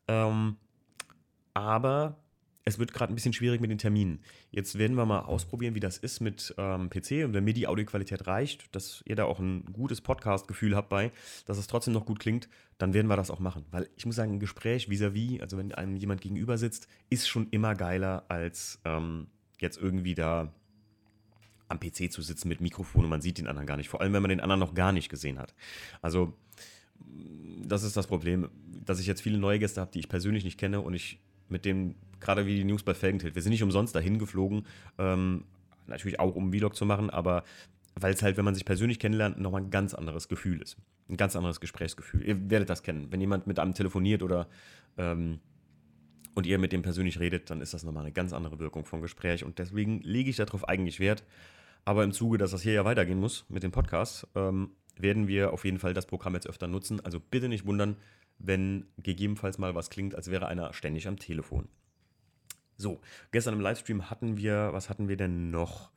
Ähm, 0.08 0.58
aber 1.54 2.18
es 2.66 2.78
wird 2.78 2.94
gerade 2.94 3.14
ein 3.14 3.16
bisschen 3.16 3.32
schwierig 3.32 3.62
mit 3.62 3.72
den 3.72 3.78
Terminen. 3.78 4.20
Jetzt 4.52 4.78
werden 4.78 4.98
wir 4.98 5.06
mal 5.06 5.22
ausprobieren, 5.22 5.74
wie 5.74 5.80
das 5.80 5.98
ist 5.98 6.20
mit 6.20 6.54
ähm, 6.58 6.90
PC 6.90 7.24
und 7.24 7.34
wenn 7.34 7.46
mir 7.46 7.54
die 7.54 7.66
Audioqualität 7.66 8.28
reicht, 8.28 8.76
dass 8.76 9.02
ihr 9.06 9.16
da 9.16 9.24
auch 9.24 9.40
ein 9.40 9.64
gutes 9.72 10.02
Podcast-Gefühl 10.02 10.76
habt 10.76 10.90
bei, 10.90 11.14
dass 11.46 11.58
es 11.58 11.68
trotzdem 11.68 11.94
noch 11.94 12.06
gut 12.06 12.20
klingt, 12.20 12.50
dann 12.78 12.94
werden 12.94 13.08
wir 13.08 13.16
das 13.16 13.32
auch 13.32 13.40
machen. 13.40 13.66
Weil 13.72 13.90
ich 13.96 14.06
muss 14.06 14.18
sagen, 14.18 14.34
ein 14.34 14.40
Gespräch 14.40 14.90
vis-à-vis, 14.90 15.38
-vis, 15.38 15.42
also 15.42 15.58
wenn 15.58 15.72
einem 15.72 15.96
jemand 15.96 16.20
gegenüber 16.20 16.58
sitzt, 16.58 16.90
ist 17.10 17.30
schon 17.30 17.48
immer 17.52 17.74
geiler 17.74 18.26
als 18.28 18.82
ähm, 18.84 19.28
jetzt 19.60 19.82
irgendwie 19.82 20.16
da 20.16 20.54
am 21.70 21.80
PC 21.80 22.12
zu 22.12 22.22
sitzen 22.22 22.48
mit 22.48 22.62
Mikrofon 22.62 23.04
und 23.04 23.10
man 23.10 23.22
sieht 23.22 23.38
den 23.38 23.48
anderen 23.48 23.68
gar 23.68 23.78
nicht. 23.78 23.90
Vor 23.90 24.02
allem, 24.02 24.14
wenn 24.14 24.22
man 24.22 24.30
den 24.30 24.40
anderen 24.40 24.60
noch 24.60 24.74
gar 24.74 24.92
nicht 24.92 25.10
gesehen 25.10 25.40
hat. 25.40 25.54
Also, 26.02 26.34
das 27.66 27.84
ist 27.84 27.98
das 27.98 28.08
Problem, 28.08 28.50
dass 28.86 29.00
ich 29.00 29.08
jetzt 29.08 29.22
viele 29.22 29.38
neue 29.38 29.60
Gäste 29.60 29.82
habe, 29.82 29.92
die 29.92 30.00
ich 30.00 30.10
persönlich 30.10 30.44
nicht 30.44 30.58
kenne 30.58 30.82
und 30.82 30.94
ich 30.94 31.20
mit 31.50 31.66
dem, 31.66 31.96
gerade 32.20 32.46
wie 32.46 32.56
die 32.56 32.64
News 32.64 32.84
bei 32.84 32.94
Felgentilt, 32.94 33.36
wir 33.36 33.42
sind 33.42 33.52
nicht 33.52 33.64
umsonst 33.64 33.96
dahin 33.96 34.20
geflogen, 34.20 34.66
ähm, 34.98 35.46
natürlich 35.88 36.20
auch 36.20 36.36
um 36.36 36.52
Vlog 36.52 36.76
zu 36.76 36.86
machen, 36.86 37.10
aber 37.10 37.44
weil 37.96 38.14
es 38.14 38.22
halt, 38.22 38.38
wenn 38.38 38.46
man 38.46 38.54
sich 38.54 38.66
persönlich 38.66 39.00
kennenlernt, 39.00 39.40
nochmal 39.40 39.62
ein 39.62 39.72
ganz 39.72 39.94
anderes 39.94 40.28
Gefühl 40.28 40.62
ist. 40.62 40.78
Ein 41.10 41.18
ganz 41.18 41.36
anderes 41.36 41.60
Gesprächsgefühl. 41.60 42.24
Ihr 42.24 42.50
werdet 42.50 42.70
das 42.70 42.84
kennen. 42.84 43.08
Wenn 43.12 43.22
jemand 43.22 43.48
mit 43.48 43.60
einem 43.60 43.74
telefoniert 43.74 44.22
oder 44.22 44.48
ähm, 44.98 45.40
und 46.36 46.46
ihr 46.46 46.60
mit 46.60 46.72
dem 46.72 46.84
persönlich 46.84 47.20
redet, 47.20 47.50
dann 47.50 47.62
ist 47.62 47.74
das 47.74 47.84
nochmal 47.84 48.04
eine 48.04 48.12
ganz 48.12 48.34
andere 48.34 48.60
Wirkung 48.60 48.86
vom 48.86 49.02
Gespräch. 49.02 49.44
Und 49.44 49.58
deswegen 49.58 50.02
lege 50.02 50.30
ich 50.30 50.36
darauf 50.36 50.70
eigentlich 50.70 51.00
Wert, 51.00 51.24
aber 51.88 52.04
im 52.04 52.12
Zuge, 52.12 52.38
dass 52.38 52.52
das 52.52 52.64
hier 52.64 52.74
ja 52.74 52.84
weitergehen 52.84 53.18
muss 53.18 53.46
mit 53.48 53.64
dem 53.64 53.72
Podcast, 53.72 54.28
ähm, 54.36 54.72
werden 54.98 55.30
wir 55.30 55.54
auf 55.54 55.64
jeden 55.64 55.80
Fall 55.80 55.94
das 55.94 56.06
Programm 56.06 56.34
jetzt 56.34 56.46
öfter 56.46 56.68
nutzen. 56.68 57.00
Also 57.00 57.22
bitte 57.22 57.48
nicht 57.48 57.66
wundern, 57.66 57.96
wenn 58.40 58.88
gegebenenfalls 58.98 59.58
mal 59.58 59.74
was 59.74 59.90
klingt, 59.90 60.14
als 60.14 60.30
wäre 60.30 60.50
einer 60.50 60.74
ständig 60.74 61.08
am 61.08 61.18
Telefon. 61.18 61.70
So, 62.76 63.00
gestern 63.32 63.54
im 63.54 63.62
Livestream 63.62 64.10
hatten 64.10 64.36
wir, 64.36 64.74
was 64.74 64.90
hatten 64.90 65.08
wir 65.08 65.16
denn 65.16 65.50
noch? 65.50 65.92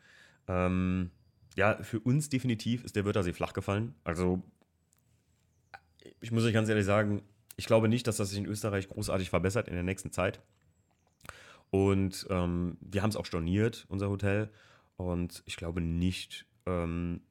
Ähm, 0.47 1.11
ja, 1.57 1.83
für 1.83 1.99
uns 1.99 2.29
definitiv 2.29 2.85
ist 2.85 2.95
der 2.95 3.05
Wörthersee 3.05 3.33
flach 3.33 3.53
gefallen. 3.53 3.97
Also, 4.05 4.45
ich 6.21 6.31
muss 6.31 6.45
euch 6.45 6.55
ganz 6.55 6.69
ehrlich 6.69 6.87
sagen, 6.87 7.23
ich 7.57 7.67
glaube 7.67 7.89
nicht, 7.89 8.07
dass 8.07 8.17
das 8.17 8.31
sich 8.31 8.39
in 8.39 8.47
Österreich 8.47 8.89
großartig 8.89 9.29
verbessert 9.29 9.67
in 9.67 9.75
der 9.75 9.83
nächsten 9.83 10.13
Zeit. 10.13 10.41
Und 11.71 12.29
ähm, 12.31 12.77
wir 12.81 13.03
haben 13.03 13.11
es 13.11 13.17
auch 13.17 13.27
storniert, 13.27 13.87
unser 13.89 14.09
Hotel. 14.09 14.51
Und 15.01 15.43
ich 15.47 15.57
glaube 15.57 15.81
nicht, 15.81 16.47
ähm, 16.67 17.23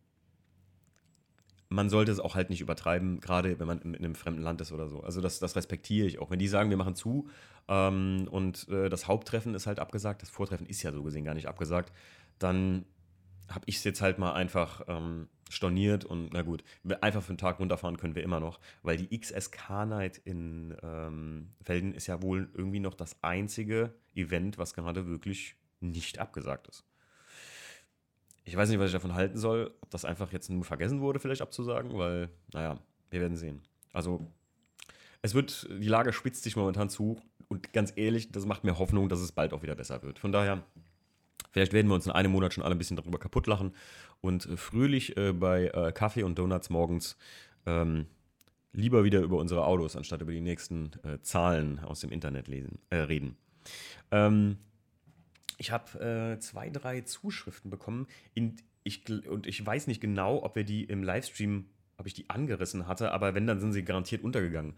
man 1.69 1.89
sollte 1.89 2.11
es 2.11 2.19
auch 2.19 2.33
halt 2.33 2.49
nicht 2.49 2.61
übertreiben, 2.61 3.19
gerade 3.19 3.59
wenn 3.59 3.67
man 3.67 3.79
in, 3.81 3.93
in, 3.93 4.03
einem 4.03 4.15
fremden 4.15 4.41
Land 4.41 4.59
ist 4.59 4.71
oder 4.71 4.87
so. 4.87 5.01
Also 5.01 5.21
das, 5.21 5.37
das 5.37 5.55
respektiere 5.55 6.07
ich 6.07 6.17
auch. 6.19 6.31
Wenn 6.31 6.39
die 6.39 6.47
sagen, 6.47 6.71
wir 6.71 6.77
machen 6.77 6.95
zu 6.95 7.29
ähm, 7.67 8.27
und 8.31 8.67
äh, 8.69 8.89
das 8.89 9.07
Haupttreffen 9.07 9.53
ist 9.53 9.67
halt 9.67 9.79
abgesagt, 9.79 10.23
das 10.23 10.31
Vortreffen 10.31 10.65
ist 10.65 10.81
ja 10.81 10.91
so 10.91 11.03
gesehen 11.03 11.25
gar 11.25 11.35
nicht 11.35 11.47
abgesagt, 11.47 11.93
dann 12.39 12.85
habe 13.47 13.65
ich 13.67 13.77
es 13.77 13.83
jetzt 13.83 14.01
halt 14.01 14.17
mal 14.17 14.33
einfach 14.33 14.81
ähm, 14.87 15.27
storniert 15.49 16.05
und 16.05 16.33
na 16.33 16.41
gut, 16.41 16.63
einfach 17.01 17.21
für 17.21 17.29
einen 17.29 17.37
Tag 17.37 17.59
runterfahren 17.59 17.97
können 17.97 18.15
wir 18.15 18.23
immer 18.23 18.39
noch, 18.39 18.59
weil 18.81 18.97
die 18.97 19.15
XSK 19.15 19.85
Night 19.85 20.17
in 20.17 20.75
ähm, 20.81 21.51
Felden 21.61 21.93
ist 21.93 22.07
ja 22.07 22.23
wohl 22.23 22.49
irgendwie 22.55 22.79
noch 22.79 22.95
das 22.95 23.21
einzige 23.21 23.93
Event, 24.15 24.57
was 24.57 24.73
gerade 24.73 25.05
wirklich 25.05 25.55
nicht 25.81 26.17
abgesagt 26.17 26.67
ist. 26.67 26.88
Ich 28.49 28.57
weiß 28.57 28.69
nicht, 28.69 28.79
was 28.79 28.87
ich 28.87 28.93
davon 28.93 29.13
halten 29.13 29.37
soll, 29.37 29.71
ob 29.81 29.89
das 29.89 30.05
einfach 30.05 30.31
jetzt 30.31 30.49
nur 30.49 30.63
vergessen 30.63 31.01
wurde, 31.01 31.19
vielleicht 31.19 31.41
abzusagen, 31.41 31.97
weil, 31.97 32.29
naja, 32.53 32.79
wir 33.09 33.21
werden 33.21 33.37
sehen. 33.37 33.61
Also, 33.93 34.27
es 35.21 35.33
wird, 35.33 35.67
die 35.69 35.87
Lage 35.87 36.13
spitzt 36.13 36.43
sich 36.43 36.55
momentan 36.55 36.89
zu 36.89 37.19
und 37.47 37.73
ganz 37.73 37.93
ehrlich, 37.95 38.31
das 38.31 38.45
macht 38.45 38.63
mir 38.63 38.77
Hoffnung, 38.79 39.09
dass 39.09 39.19
es 39.19 39.31
bald 39.31 39.53
auch 39.53 39.61
wieder 39.63 39.75
besser 39.75 40.01
wird. 40.03 40.19
Von 40.19 40.31
daher, 40.31 40.63
Vielleicht 41.51 41.73
werden 41.73 41.87
wir 41.87 41.95
uns 41.95 42.05
in 42.05 42.11
einem 42.11 42.31
Monat 42.31 42.53
schon 42.53 42.63
alle 42.63 42.75
ein 42.75 42.77
bisschen 42.77 42.97
darüber 42.97 43.17
kaputt 43.17 43.47
lachen 43.47 43.73
und 44.21 44.45
äh, 44.45 44.57
fröhlich 44.57 45.17
äh, 45.17 45.33
bei 45.33 45.67
äh, 45.67 45.91
Kaffee 45.91 46.23
und 46.23 46.37
Donuts 46.37 46.69
morgens 46.69 47.17
ähm, 47.65 48.05
lieber 48.71 49.03
wieder 49.03 49.21
über 49.21 49.37
unsere 49.37 49.65
Autos, 49.65 49.95
anstatt 49.95 50.21
über 50.21 50.31
die 50.31 50.41
nächsten 50.41 50.91
äh, 51.03 51.19
Zahlen 51.21 51.79
aus 51.79 52.01
dem 52.01 52.11
Internet 52.11 52.47
lesen, 52.47 52.79
äh, 52.89 52.97
reden. 52.97 53.35
Ähm, 54.11 54.57
ich 55.59 55.71
habe 55.71 56.35
äh, 56.35 56.39
zwei, 56.39 56.69
drei 56.69 57.01
Zuschriften 57.01 57.69
bekommen 57.69 58.07
in, 58.33 58.55
ich, 58.83 59.03
und 59.27 59.45
ich 59.45 59.63
weiß 59.63 59.87
nicht 59.87 60.01
genau, 60.01 60.41
ob 60.43 60.55
wir 60.55 60.63
die 60.63 60.85
im 60.85 61.03
Livestream, 61.03 61.65
ob 61.97 62.07
ich 62.07 62.13
die 62.13 62.29
angerissen 62.29 62.87
hatte, 62.87 63.11
aber 63.11 63.35
wenn, 63.35 63.45
dann 63.45 63.59
sind 63.59 63.73
sie 63.73 63.83
garantiert 63.83 64.23
untergegangen. 64.23 64.73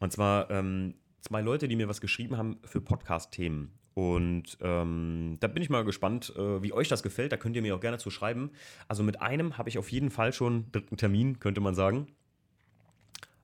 Und 0.00 0.10
zwar 0.10 0.50
ähm, 0.50 0.94
zwei 1.20 1.42
Leute, 1.42 1.68
die 1.68 1.76
mir 1.76 1.88
was 1.88 2.00
geschrieben 2.00 2.38
haben 2.38 2.58
für 2.64 2.80
Podcast-Themen. 2.80 3.78
Und 3.94 4.56
ähm, 4.62 5.36
da 5.40 5.48
bin 5.48 5.62
ich 5.62 5.68
mal 5.68 5.84
gespannt, 5.84 6.32
äh, 6.34 6.62
wie 6.62 6.72
euch 6.72 6.88
das 6.88 7.02
gefällt. 7.02 7.30
Da 7.30 7.36
könnt 7.36 7.54
ihr 7.56 7.62
mir 7.62 7.76
auch 7.76 7.80
gerne 7.80 7.98
zu 7.98 8.10
schreiben. 8.10 8.50
Also 8.88 9.02
mit 9.02 9.20
einem 9.20 9.58
habe 9.58 9.68
ich 9.68 9.76
auf 9.76 9.92
jeden 9.92 10.10
Fall 10.10 10.32
schon 10.32 10.72
dritten 10.72 10.96
Termin, 10.96 11.40
könnte 11.40 11.60
man 11.60 11.74
sagen. 11.74 12.06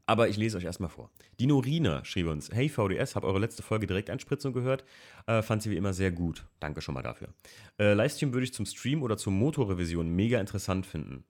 Aber 0.09 0.31
ich 0.31 0.38
lese 0.38 0.57
euch 0.57 0.65
erstmal 0.65 0.88
vor. 0.88 1.11
Die 1.38 1.47
Norina 1.47 2.03
schrieb 2.03 2.29
uns: 2.29 2.50
Hey 2.50 2.71
VDS, 2.71 3.15
habe 3.15 3.27
eure 3.27 3.38
letzte 3.38 3.62
Folge 3.62 3.87
Direkteinspritzung 3.87 4.55
gehört. 4.55 4.83
Äh, 5.27 5.43
fand 5.43 5.62
sie 5.62 5.71
wie 5.71 5.77
immer 5.77 5.93
sehr 5.93 6.11
gut. 6.11 6.47
Danke 6.61 6.81
schon 6.81 6.95
mal 6.95 7.03
dafür. 7.03 7.29
Äh, 7.79 7.93
Livestream 7.93 8.33
würde 8.33 8.45
ich 8.45 8.55
zum 8.55 8.65
Stream 8.65 9.03
oder 9.03 9.19
zur 9.19 9.35
Motorrevision 9.35 10.09
mega 10.09 10.41
interessant 10.41 10.87
finden. 10.87 11.25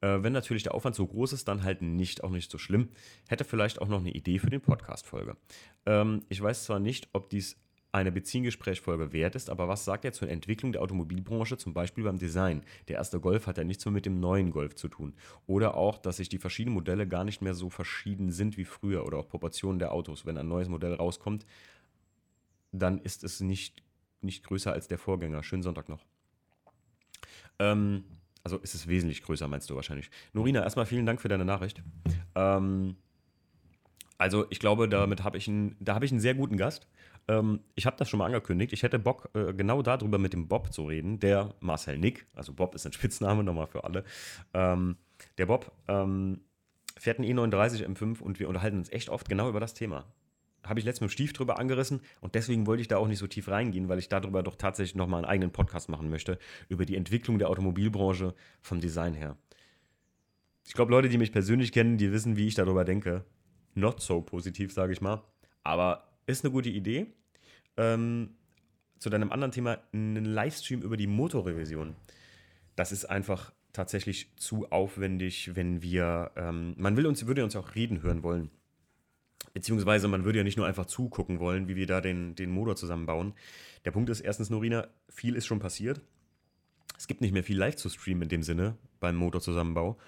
Äh, 0.00 0.22
wenn 0.22 0.32
natürlich 0.32 0.62
der 0.62 0.74
Aufwand 0.74 0.96
so 0.96 1.06
groß 1.06 1.34
ist, 1.34 1.46
dann 1.46 1.62
halt 1.62 1.82
nicht, 1.82 2.24
auch 2.24 2.30
nicht 2.30 2.50
so 2.50 2.56
schlimm. 2.56 2.88
Hätte 3.28 3.44
vielleicht 3.44 3.82
auch 3.82 3.88
noch 3.88 4.00
eine 4.00 4.12
Idee 4.12 4.38
für 4.38 4.48
den 4.48 4.62
Podcast-Folge. 4.62 5.36
Ähm, 5.84 6.22
ich 6.30 6.40
weiß 6.40 6.64
zwar 6.64 6.78
nicht, 6.78 7.10
ob 7.12 7.28
dies 7.28 7.58
eine 7.96 8.12
Beziehungsgesprächsfolge 8.12 9.12
wert 9.12 9.34
ist, 9.34 9.48
aber 9.48 9.68
was 9.68 9.84
sagt 9.84 10.04
er 10.04 10.12
zur 10.12 10.28
Entwicklung 10.28 10.72
der 10.72 10.82
Automobilbranche, 10.82 11.56
zum 11.56 11.72
Beispiel 11.72 12.04
beim 12.04 12.18
Design? 12.18 12.62
Der 12.88 12.96
erste 12.96 13.20
Golf 13.20 13.46
hat 13.46 13.56
ja 13.56 13.64
nichts 13.64 13.84
mehr 13.86 13.92
mit 13.92 14.04
dem 14.04 14.20
neuen 14.20 14.50
Golf 14.50 14.74
zu 14.74 14.88
tun. 14.88 15.14
Oder 15.46 15.76
auch, 15.76 15.98
dass 15.98 16.18
sich 16.18 16.28
die 16.28 16.38
verschiedenen 16.38 16.74
Modelle 16.74 17.08
gar 17.08 17.24
nicht 17.24 17.40
mehr 17.40 17.54
so 17.54 17.70
verschieden 17.70 18.30
sind 18.30 18.58
wie 18.58 18.66
früher 18.66 19.06
oder 19.06 19.18
auch 19.18 19.28
Proportionen 19.28 19.78
der 19.78 19.92
Autos. 19.92 20.26
Wenn 20.26 20.36
ein 20.36 20.46
neues 20.46 20.68
Modell 20.68 20.92
rauskommt, 20.92 21.46
dann 22.72 22.98
ist 22.98 23.24
es 23.24 23.40
nicht, 23.40 23.82
nicht 24.20 24.44
größer 24.44 24.72
als 24.72 24.88
der 24.88 24.98
Vorgänger. 24.98 25.42
Schönen 25.42 25.62
Sonntag 25.62 25.88
noch. 25.88 26.04
Ähm, 27.58 28.04
also 28.44 28.58
ist 28.58 28.74
es 28.74 28.86
wesentlich 28.86 29.22
größer, 29.22 29.48
meinst 29.48 29.70
du 29.70 29.74
wahrscheinlich. 29.74 30.10
Norina, 30.34 30.62
erstmal 30.62 30.86
vielen 30.86 31.06
Dank 31.06 31.22
für 31.22 31.28
deine 31.28 31.46
Nachricht. 31.46 31.82
Ähm, 32.34 32.96
also 34.18 34.46
ich 34.50 34.60
glaube, 34.60 34.88
damit 34.88 35.24
habe 35.24 35.38
ich 35.38 35.48
einen, 35.48 35.76
da 35.80 35.94
habe 35.94 36.04
ich 36.04 36.10
einen 36.10 36.20
sehr 36.20 36.34
guten 36.34 36.56
Gast. 36.56 36.86
Ähm, 37.28 37.60
ich 37.74 37.86
habe 37.86 37.96
das 37.96 38.08
schon 38.08 38.18
mal 38.18 38.26
angekündigt. 38.26 38.72
Ich 38.72 38.82
hätte 38.82 38.98
Bock, 38.98 39.30
äh, 39.34 39.52
genau 39.52 39.82
darüber 39.82 40.18
mit 40.18 40.32
dem 40.32 40.48
Bob 40.48 40.72
zu 40.72 40.84
reden. 40.84 41.18
Der 41.20 41.54
Marcel 41.60 41.98
Nick, 41.98 42.26
also 42.34 42.52
Bob 42.52 42.74
ist 42.74 42.86
ein 42.86 42.92
Spitzname 42.94 43.42
nochmal 43.42 43.66
für 43.66 43.84
alle. 43.84 44.04
Ähm, 44.54 44.96
der 45.38 45.46
Bob 45.46 45.72
ähm, 45.88 46.40
fährt 46.96 47.18
einen 47.18 47.38
E39 47.38 47.84
M5 47.86 48.20
und 48.20 48.40
wir 48.40 48.48
unterhalten 48.48 48.78
uns 48.78 48.90
echt 48.92 49.08
oft 49.08 49.28
genau 49.28 49.48
über 49.48 49.60
das 49.60 49.74
Thema. 49.74 50.04
Habe 50.64 50.80
ich 50.80 50.84
letztens 50.84 51.02
mit 51.02 51.10
dem 51.10 51.12
Stief 51.12 51.32
drüber 51.32 51.58
angerissen 51.58 52.00
und 52.20 52.34
deswegen 52.34 52.66
wollte 52.66 52.80
ich 52.80 52.88
da 52.88 52.96
auch 52.96 53.06
nicht 53.06 53.18
so 53.18 53.28
tief 53.28 53.48
reingehen, 53.48 53.88
weil 53.88 54.00
ich 54.00 54.08
darüber 54.08 54.42
doch 54.42 54.56
tatsächlich 54.56 54.96
nochmal 54.96 55.18
einen 55.18 55.30
eigenen 55.30 55.52
Podcast 55.52 55.88
machen 55.88 56.10
möchte, 56.10 56.38
über 56.68 56.84
die 56.84 56.96
Entwicklung 56.96 57.38
der 57.38 57.50
Automobilbranche 57.50 58.34
vom 58.62 58.80
Design 58.80 59.14
her. 59.14 59.36
Ich 60.66 60.74
glaube, 60.74 60.90
Leute, 60.90 61.08
die 61.08 61.18
mich 61.18 61.30
persönlich 61.30 61.70
kennen, 61.70 61.98
die 61.98 62.10
wissen, 62.10 62.36
wie 62.36 62.48
ich 62.48 62.56
darüber 62.56 62.84
denke. 62.84 63.24
Not 63.74 64.00
so 64.00 64.20
positiv, 64.20 64.72
sage 64.72 64.92
ich 64.92 65.00
mal. 65.00 65.22
Aber 65.62 66.08
ist 66.26 66.44
eine 66.44 66.52
gute 66.52 66.70
Idee. 66.70 67.06
Ähm, 67.76 68.30
zu 68.98 69.10
deinem 69.10 69.32
anderen 69.32 69.52
Thema, 69.52 69.78
einen 69.92 70.24
Livestream 70.24 70.82
über 70.82 70.96
die 70.96 71.06
Motorrevision. 71.06 71.94
Das 72.74 72.92
ist 72.92 73.04
einfach 73.04 73.52
tatsächlich 73.72 74.34
zu 74.36 74.70
aufwendig, 74.70 75.54
wenn 75.54 75.82
wir, 75.82 76.32
ähm, 76.36 76.74
man 76.78 76.96
will 76.96 77.06
uns, 77.06 77.26
würde 77.26 77.44
uns 77.44 77.56
auch 77.56 77.74
reden 77.74 78.02
hören 78.02 78.22
wollen. 78.22 78.50
Beziehungsweise 79.52 80.08
man 80.08 80.24
würde 80.24 80.38
ja 80.38 80.44
nicht 80.44 80.56
nur 80.56 80.66
einfach 80.66 80.86
zugucken 80.86 81.40
wollen, 81.40 81.68
wie 81.68 81.76
wir 81.76 81.86
da 81.86 82.00
den, 82.00 82.34
den 82.34 82.50
Motor 82.50 82.76
zusammenbauen. 82.76 83.34
Der 83.84 83.90
Punkt 83.90 84.10
ist 84.10 84.20
erstens, 84.20 84.50
Norina, 84.50 84.88
viel 85.08 85.36
ist 85.36 85.46
schon 85.46 85.60
passiert. 85.60 86.00
Es 86.98 87.06
gibt 87.06 87.20
nicht 87.20 87.32
mehr 87.32 87.44
viel 87.44 87.58
live 87.58 87.76
zu 87.76 87.88
streamen 87.88 88.22
in 88.22 88.28
dem 88.28 88.42
Sinne 88.42 88.76
beim 89.00 89.16
Motorzusammenbau. 89.16 89.98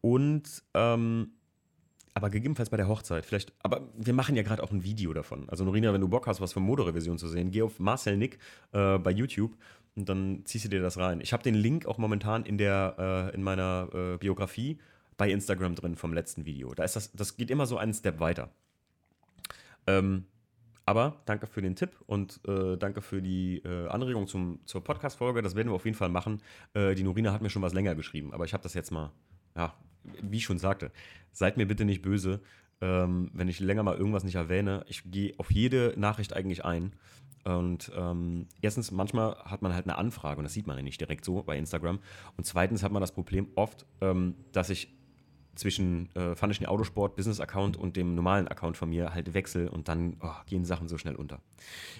Und 0.00 0.62
ähm, 0.74 1.32
aber 2.16 2.30
gegebenenfalls 2.30 2.70
bei 2.70 2.78
der 2.78 2.88
Hochzeit. 2.88 3.26
Vielleicht, 3.26 3.52
aber 3.62 3.90
wir 3.94 4.14
machen 4.14 4.36
ja 4.36 4.42
gerade 4.42 4.62
auch 4.62 4.70
ein 4.70 4.82
Video 4.82 5.12
davon. 5.12 5.50
Also 5.50 5.64
Norina, 5.64 5.92
wenn 5.92 6.00
du 6.00 6.08
Bock 6.08 6.26
hast, 6.26 6.40
was 6.40 6.54
für 6.54 6.60
Motorrevision 6.60 7.18
zu 7.18 7.28
sehen, 7.28 7.50
geh 7.50 7.60
auf 7.60 7.78
Marcel 7.78 8.16
Nick 8.16 8.38
äh, 8.72 8.96
bei 8.96 9.10
YouTube 9.10 9.54
und 9.96 10.08
dann 10.08 10.40
ziehst 10.46 10.64
du 10.64 10.70
dir 10.70 10.80
das 10.80 10.96
rein. 10.96 11.20
Ich 11.20 11.34
habe 11.34 11.42
den 11.42 11.54
Link 11.54 11.84
auch 11.84 11.98
momentan 11.98 12.46
in 12.46 12.56
der 12.56 13.30
äh, 13.32 13.34
in 13.34 13.42
meiner 13.42 13.90
äh, 13.92 14.16
Biografie 14.16 14.78
bei 15.18 15.30
Instagram 15.30 15.74
drin 15.74 15.94
vom 15.94 16.14
letzten 16.14 16.46
Video. 16.46 16.72
Da 16.72 16.84
ist 16.84 16.96
das, 16.96 17.12
das 17.12 17.36
geht 17.36 17.50
immer 17.50 17.66
so 17.66 17.76
einen 17.76 17.92
Step 17.92 18.18
weiter. 18.18 18.48
Ähm, 19.86 20.24
aber 20.86 21.20
danke 21.26 21.46
für 21.46 21.60
den 21.60 21.76
Tipp 21.76 21.90
und 22.06 22.40
äh, 22.48 22.78
danke 22.78 23.02
für 23.02 23.20
die 23.20 23.58
äh, 23.58 23.88
Anregung 23.88 24.26
zum, 24.26 24.60
zur 24.64 24.82
Podcast-Folge. 24.82 25.42
Das 25.42 25.54
werden 25.54 25.68
wir 25.68 25.74
auf 25.74 25.84
jeden 25.84 25.98
Fall 25.98 26.08
machen. 26.08 26.40
Äh, 26.72 26.94
die 26.94 27.02
Norina 27.02 27.34
hat 27.34 27.42
mir 27.42 27.50
schon 27.50 27.60
was 27.60 27.74
länger 27.74 27.94
geschrieben, 27.94 28.32
aber 28.32 28.46
ich 28.46 28.54
habe 28.54 28.62
das 28.62 28.72
jetzt 28.72 28.90
mal 28.90 29.12
ja, 29.54 29.74
wie 30.22 30.38
ich 30.38 30.44
schon 30.44 30.58
sagte, 30.58 30.90
seid 31.32 31.56
mir 31.56 31.66
bitte 31.66 31.84
nicht 31.84 32.02
böse, 32.02 32.40
ähm, 32.80 33.30
wenn 33.32 33.48
ich 33.48 33.60
länger 33.60 33.82
mal 33.82 33.96
irgendwas 33.96 34.24
nicht 34.24 34.34
erwähne. 34.34 34.84
Ich 34.88 35.10
gehe 35.10 35.34
auf 35.38 35.50
jede 35.50 35.94
Nachricht 35.96 36.32
eigentlich 36.32 36.64
ein. 36.64 36.92
Und 37.44 37.92
ähm, 37.96 38.48
erstens, 38.60 38.90
manchmal 38.90 39.36
hat 39.44 39.62
man 39.62 39.72
halt 39.72 39.86
eine 39.86 39.96
Anfrage 39.98 40.38
und 40.38 40.44
das 40.44 40.52
sieht 40.52 40.66
man 40.66 40.76
ja 40.76 40.82
nicht 40.82 41.00
direkt 41.00 41.24
so 41.24 41.42
bei 41.44 41.56
Instagram. 41.56 42.00
Und 42.36 42.44
zweitens 42.44 42.82
hat 42.82 42.90
man 42.90 43.00
das 43.00 43.12
Problem 43.12 43.48
oft, 43.54 43.86
ähm, 44.00 44.34
dass 44.52 44.68
ich 44.68 44.95
zwischen 45.56 46.14
äh, 46.14 46.34
Funischen 46.34 46.66
Autosport 46.66 47.16
Business 47.16 47.40
Account 47.40 47.76
und 47.76 47.96
dem 47.96 48.14
normalen 48.14 48.48
Account 48.48 48.76
von 48.76 48.88
mir 48.88 49.14
halt 49.14 49.34
wechsel 49.34 49.68
und 49.68 49.88
dann 49.88 50.16
oh, 50.20 50.30
gehen 50.46 50.64
Sachen 50.64 50.88
so 50.88 50.98
schnell 50.98 51.16
unter. 51.16 51.40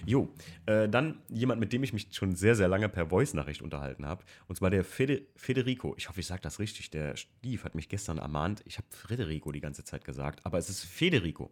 Jo, 0.05 0.29
äh, 0.65 0.87
dann 0.87 1.19
jemand, 1.29 1.59
mit 1.59 1.73
dem 1.73 1.83
ich 1.83 1.93
mich 1.93 2.07
schon 2.11 2.35
sehr, 2.35 2.55
sehr 2.55 2.67
lange 2.67 2.89
per 2.89 3.07
Voice-Nachricht 3.07 3.61
unterhalten 3.61 4.05
habe, 4.05 4.23
und 4.47 4.55
zwar 4.55 4.69
der 4.69 4.83
Fede 4.83 5.23
Federico. 5.35 5.95
Ich 5.97 6.09
hoffe, 6.09 6.19
ich 6.19 6.27
sage 6.27 6.41
das 6.41 6.59
richtig. 6.59 6.89
Der 6.91 7.15
Stief 7.17 7.63
hat 7.63 7.75
mich 7.75 7.89
gestern 7.89 8.17
ermahnt. 8.17 8.61
Ich 8.65 8.77
habe 8.77 8.87
Federico 8.89 9.51
die 9.51 9.61
ganze 9.61 9.83
Zeit 9.83 10.05
gesagt, 10.05 10.45
aber 10.45 10.57
es 10.57 10.69
ist 10.69 10.83
Federico. 10.83 11.51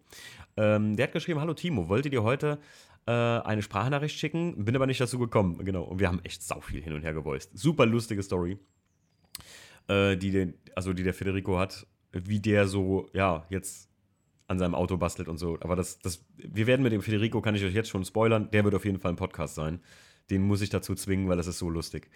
Ähm, 0.57 0.95
der 0.95 1.07
hat 1.07 1.13
geschrieben: 1.13 1.39
Hallo 1.39 1.53
Timo, 1.53 1.89
wolltet 1.89 2.13
ihr 2.13 2.23
heute 2.23 2.59
äh, 3.07 3.11
eine 3.11 3.61
Sprachnachricht 3.61 4.17
schicken? 4.17 4.65
Bin 4.65 4.75
aber 4.75 4.87
nicht 4.87 5.01
dazu 5.01 5.19
gekommen. 5.19 5.63
Genau, 5.63 5.83
und 5.83 5.99
wir 5.99 6.07
haben 6.07 6.19
echt 6.23 6.43
sau 6.43 6.61
viel 6.61 6.81
hin 6.81 6.93
und 6.93 7.03
her 7.03 7.13
gevoiced. 7.13 7.49
Super 7.53 7.85
lustige 7.85 8.23
Story. 8.23 8.57
Äh, 9.87 10.17
die, 10.17 10.31
den, 10.31 10.55
also 10.75 10.93
die 10.93 11.03
der 11.03 11.13
Federico 11.13 11.59
hat 11.59 11.85
wie 12.23 12.39
der 12.39 12.67
so, 12.67 13.10
ja, 13.13 13.45
jetzt 13.49 13.89
an 14.47 14.60
seinem 14.60 14.75
Auto 14.75 14.97
bastelt 14.97 15.28
und 15.28 15.38
so. 15.38 15.58
Aber 15.62 15.75
das, 15.75 15.99
das, 15.99 16.23
wir 16.38 16.67
werden 16.67 16.84
mit 16.84 16.93
dem 16.93 17.01
Federico, 17.01 17.41
kann 17.41 17.56
ich 17.56 17.63
euch 17.63 17.73
jetzt 17.73 17.89
schon 17.89 18.06
spoilern, 18.06 18.49
der 18.51 18.63
wird 18.63 18.75
auf 18.75 18.86
jeden 18.86 18.99
Fall 18.99 19.12
ein 19.12 19.17
Podcast 19.17 19.56
sein. 19.56 19.80
Den 20.30 20.43
muss 20.43 20.62
ich 20.62 20.69
dazu 20.69 20.95
zwingen, 20.95 21.28
weil 21.28 21.38
das 21.38 21.47
ist 21.47 21.60
so 21.60 21.69
lustig. 21.69 22.10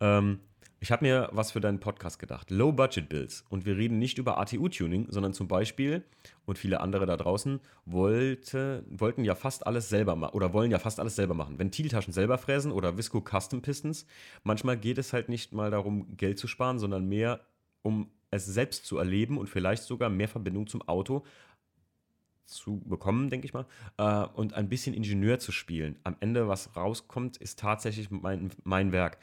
Ähm, 0.00 0.40
ich 0.80 0.90
habe 0.90 1.04
mir 1.04 1.28
was 1.30 1.52
für 1.52 1.60
deinen 1.60 1.78
Podcast 1.78 2.18
gedacht. 2.18 2.50
Low 2.50 2.72
Budget 2.72 3.08
Builds. 3.08 3.44
Und 3.48 3.66
wir 3.66 3.76
reden 3.76 4.00
nicht 4.00 4.18
über 4.18 4.38
ATU-Tuning, 4.38 5.06
sondern 5.10 5.32
zum 5.32 5.46
Beispiel, 5.46 6.02
und 6.44 6.58
viele 6.58 6.80
andere 6.80 7.06
da 7.06 7.16
draußen, 7.16 7.60
wollte, 7.84 8.84
wollten 8.90 9.22
ja 9.22 9.36
fast 9.36 9.64
alles 9.64 9.88
selber 9.88 10.16
machen 10.16 10.34
oder 10.34 10.52
wollen 10.52 10.72
ja 10.72 10.80
fast 10.80 10.98
alles 10.98 11.14
selber 11.14 11.34
machen. 11.34 11.60
Ventiltaschen 11.60 12.12
selber 12.12 12.36
fräsen 12.36 12.72
oder 12.72 12.96
Visco 12.96 13.20
Custom 13.20 13.62
Pistons. 13.62 14.06
Manchmal 14.42 14.76
geht 14.76 14.98
es 14.98 15.12
halt 15.12 15.28
nicht 15.28 15.52
mal 15.52 15.70
darum, 15.70 16.16
Geld 16.16 16.40
zu 16.40 16.48
sparen, 16.48 16.80
sondern 16.80 17.08
mehr 17.08 17.40
um 17.82 18.10
es 18.32 18.46
selbst 18.46 18.86
zu 18.86 18.98
erleben 18.98 19.38
und 19.38 19.48
vielleicht 19.48 19.84
sogar 19.84 20.10
mehr 20.10 20.28
Verbindung 20.28 20.66
zum 20.66 20.82
Auto 20.88 21.24
zu 22.44 22.80
bekommen, 22.80 23.30
denke 23.30 23.46
ich 23.46 23.54
mal, 23.54 23.66
äh, 23.98 24.26
und 24.34 24.54
ein 24.54 24.68
bisschen 24.68 24.94
Ingenieur 24.94 25.38
zu 25.38 25.52
spielen. 25.52 25.98
Am 26.02 26.16
Ende, 26.20 26.48
was 26.48 26.74
rauskommt, 26.76 27.36
ist 27.36 27.58
tatsächlich 27.58 28.10
mein, 28.10 28.50
mein 28.64 28.92
Werk. 28.92 29.18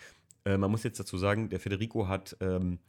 Äh, 0.45 0.57
man 0.57 0.71
muss 0.71 0.83
jetzt 0.83 0.99
dazu 0.99 1.17
sagen, 1.17 1.49
der 1.49 1.59
Federico 1.59 2.07
hat, 2.07 2.37
ähm, 2.39 2.79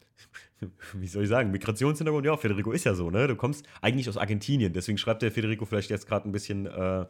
wie 0.94 1.06
soll 1.06 1.24
ich 1.24 1.28
sagen, 1.28 1.50
Migrationshintergrund. 1.50 2.26
Ja, 2.26 2.36
Federico 2.36 2.72
ist 2.72 2.84
ja 2.84 2.94
so, 2.94 3.10
ne? 3.10 3.26
Du 3.26 3.36
kommst 3.36 3.66
eigentlich 3.80 4.08
aus 4.08 4.16
Argentinien, 4.16 4.72
deswegen 4.72 4.98
schreibt 4.98 5.22
der 5.22 5.32
Federico 5.32 5.64
vielleicht 5.64 5.90
jetzt 5.90 6.06
gerade 6.06 6.28
ein 6.28 6.32
bisschen, 6.32 6.66
äh, 6.66 7.06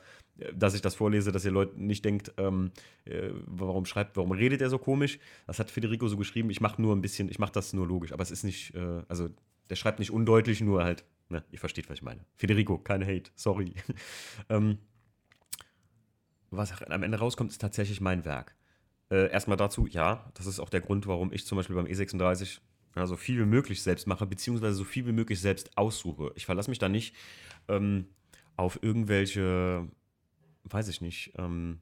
dass 0.54 0.74
ich 0.74 0.82
das 0.82 0.94
vorlese, 0.94 1.32
dass 1.32 1.44
ihr 1.44 1.50
Leute 1.50 1.80
nicht 1.80 2.04
denkt, 2.04 2.32
ähm, 2.38 2.70
äh, 3.04 3.30
warum 3.46 3.84
schreibt, 3.84 4.16
warum 4.16 4.32
redet 4.32 4.60
er 4.62 4.70
so 4.70 4.78
komisch? 4.78 5.18
Das 5.46 5.58
hat 5.58 5.70
Federico 5.70 6.08
so 6.08 6.16
geschrieben. 6.16 6.50
Ich 6.50 6.60
mache 6.60 6.80
nur 6.80 6.94
ein 6.94 7.02
bisschen, 7.02 7.28
ich 7.28 7.38
mache 7.38 7.52
das 7.52 7.72
nur 7.72 7.86
logisch, 7.86 8.12
aber 8.12 8.22
es 8.22 8.30
ist 8.30 8.44
nicht, 8.44 8.74
äh, 8.74 9.02
also 9.08 9.28
der 9.68 9.76
schreibt 9.76 9.98
nicht 9.98 10.10
undeutlich, 10.10 10.60
nur 10.60 10.84
halt, 10.84 11.04
ne? 11.28 11.44
Ihr 11.50 11.58
versteht, 11.58 11.88
was 11.88 11.98
ich 11.98 12.02
meine. 12.02 12.24
Federico, 12.36 12.78
keine 12.78 13.06
Hate, 13.06 13.30
sorry. 13.34 13.74
ähm, 14.48 14.78
was 16.50 16.82
am 16.82 17.02
Ende 17.02 17.18
rauskommt, 17.18 17.52
ist 17.52 17.60
tatsächlich 17.60 18.00
mein 18.00 18.24
Werk. 18.24 18.56
Äh, 19.10 19.30
erstmal 19.30 19.56
dazu, 19.56 19.86
ja, 19.86 20.30
das 20.34 20.46
ist 20.46 20.60
auch 20.60 20.70
der 20.70 20.80
Grund, 20.80 21.06
warum 21.06 21.32
ich 21.32 21.46
zum 21.46 21.56
Beispiel 21.56 21.76
beim 21.76 21.86
E36 21.86 22.60
ja, 22.96 23.06
so 23.06 23.16
viel 23.16 23.40
wie 23.40 23.46
möglich 23.46 23.82
selbst 23.82 24.06
mache, 24.06 24.26
beziehungsweise 24.26 24.74
so 24.74 24.84
viel 24.84 25.06
wie 25.06 25.12
möglich 25.12 25.40
selbst 25.40 25.76
aussuche. 25.76 26.32
Ich 26.34 26.46
verlasse 26.46 26.70
mich 26.70 26.78
da 26.78 26.88
nicht 26.88 27.14
ähm, 27.68 28.06
auf 28.56 28.82
irgendwelche, 28.82 29.88
weiß 30.64 30.88
ich 30.88 31.00
nicht, 31.00 31.32
ähm, 31.38 31.80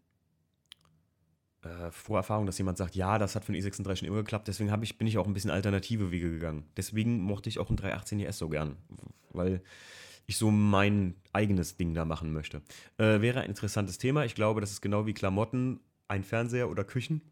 äh, 1.63 1.91
Vorerfahrung, 1.91 2.47
dass 2.47 2.59
jemand 2.59 2.79
sagt, 2.79 2.95
ja, 2.95 3.19
das 3.19 3.35
hat 3.35 3.45
für 3.45 3.53
den 3.53 3.63
i36 3.63 3.97
schon 3.97 4.09
immer 4.09 4.19
geklappt, 4.19 4.49
deswegen 4.49 4.83
ich, 4.83 4.99
bin 4.99 5.07
ich 5.07 5.19
auch 5.19 5.27
ein 5.27 5.35
bisschen 5.35 5.51
alternative 5.51 6.11
Wege 6.11 6.31
gegangen. 6.31 6.65
Deswegen 6.77 7.21
mochte 7.21 7.49
ich 7.49 7.59
auch 7.59 7.69
einen 7.69 7.77
318 7.77 8.21
ES 8.21 8.39
so 8.39 8.49
gern, 8.49 8.77
weil 9.31 9.63
ich 10.27 10.37
so 10.37 10.51
mein 10.51 11.15
eigenes 11.33 11.77
Ding 11.77 11.95
da 11.95 12.05
machen 12.05 12.33
möchte. 12.33 12.63
Äh, 12.99 13.23
wäre 13.23 13.41
ein 13.41 13.49
interessantes 13.49 13.99
Thema. 13.99 14.25
Ich 14.25 14.35
glaube, 14.35 14.61
das 14.61 14.71
ist 14.71 14.83
genau 14.83 15.07
wie 15.07 15.15
Klamotten, 15.15 15.81
ein 16.09 16.25
Fernseher 16.25 16.69
oder 16.69 16.85
Küchen. 16.85 17.23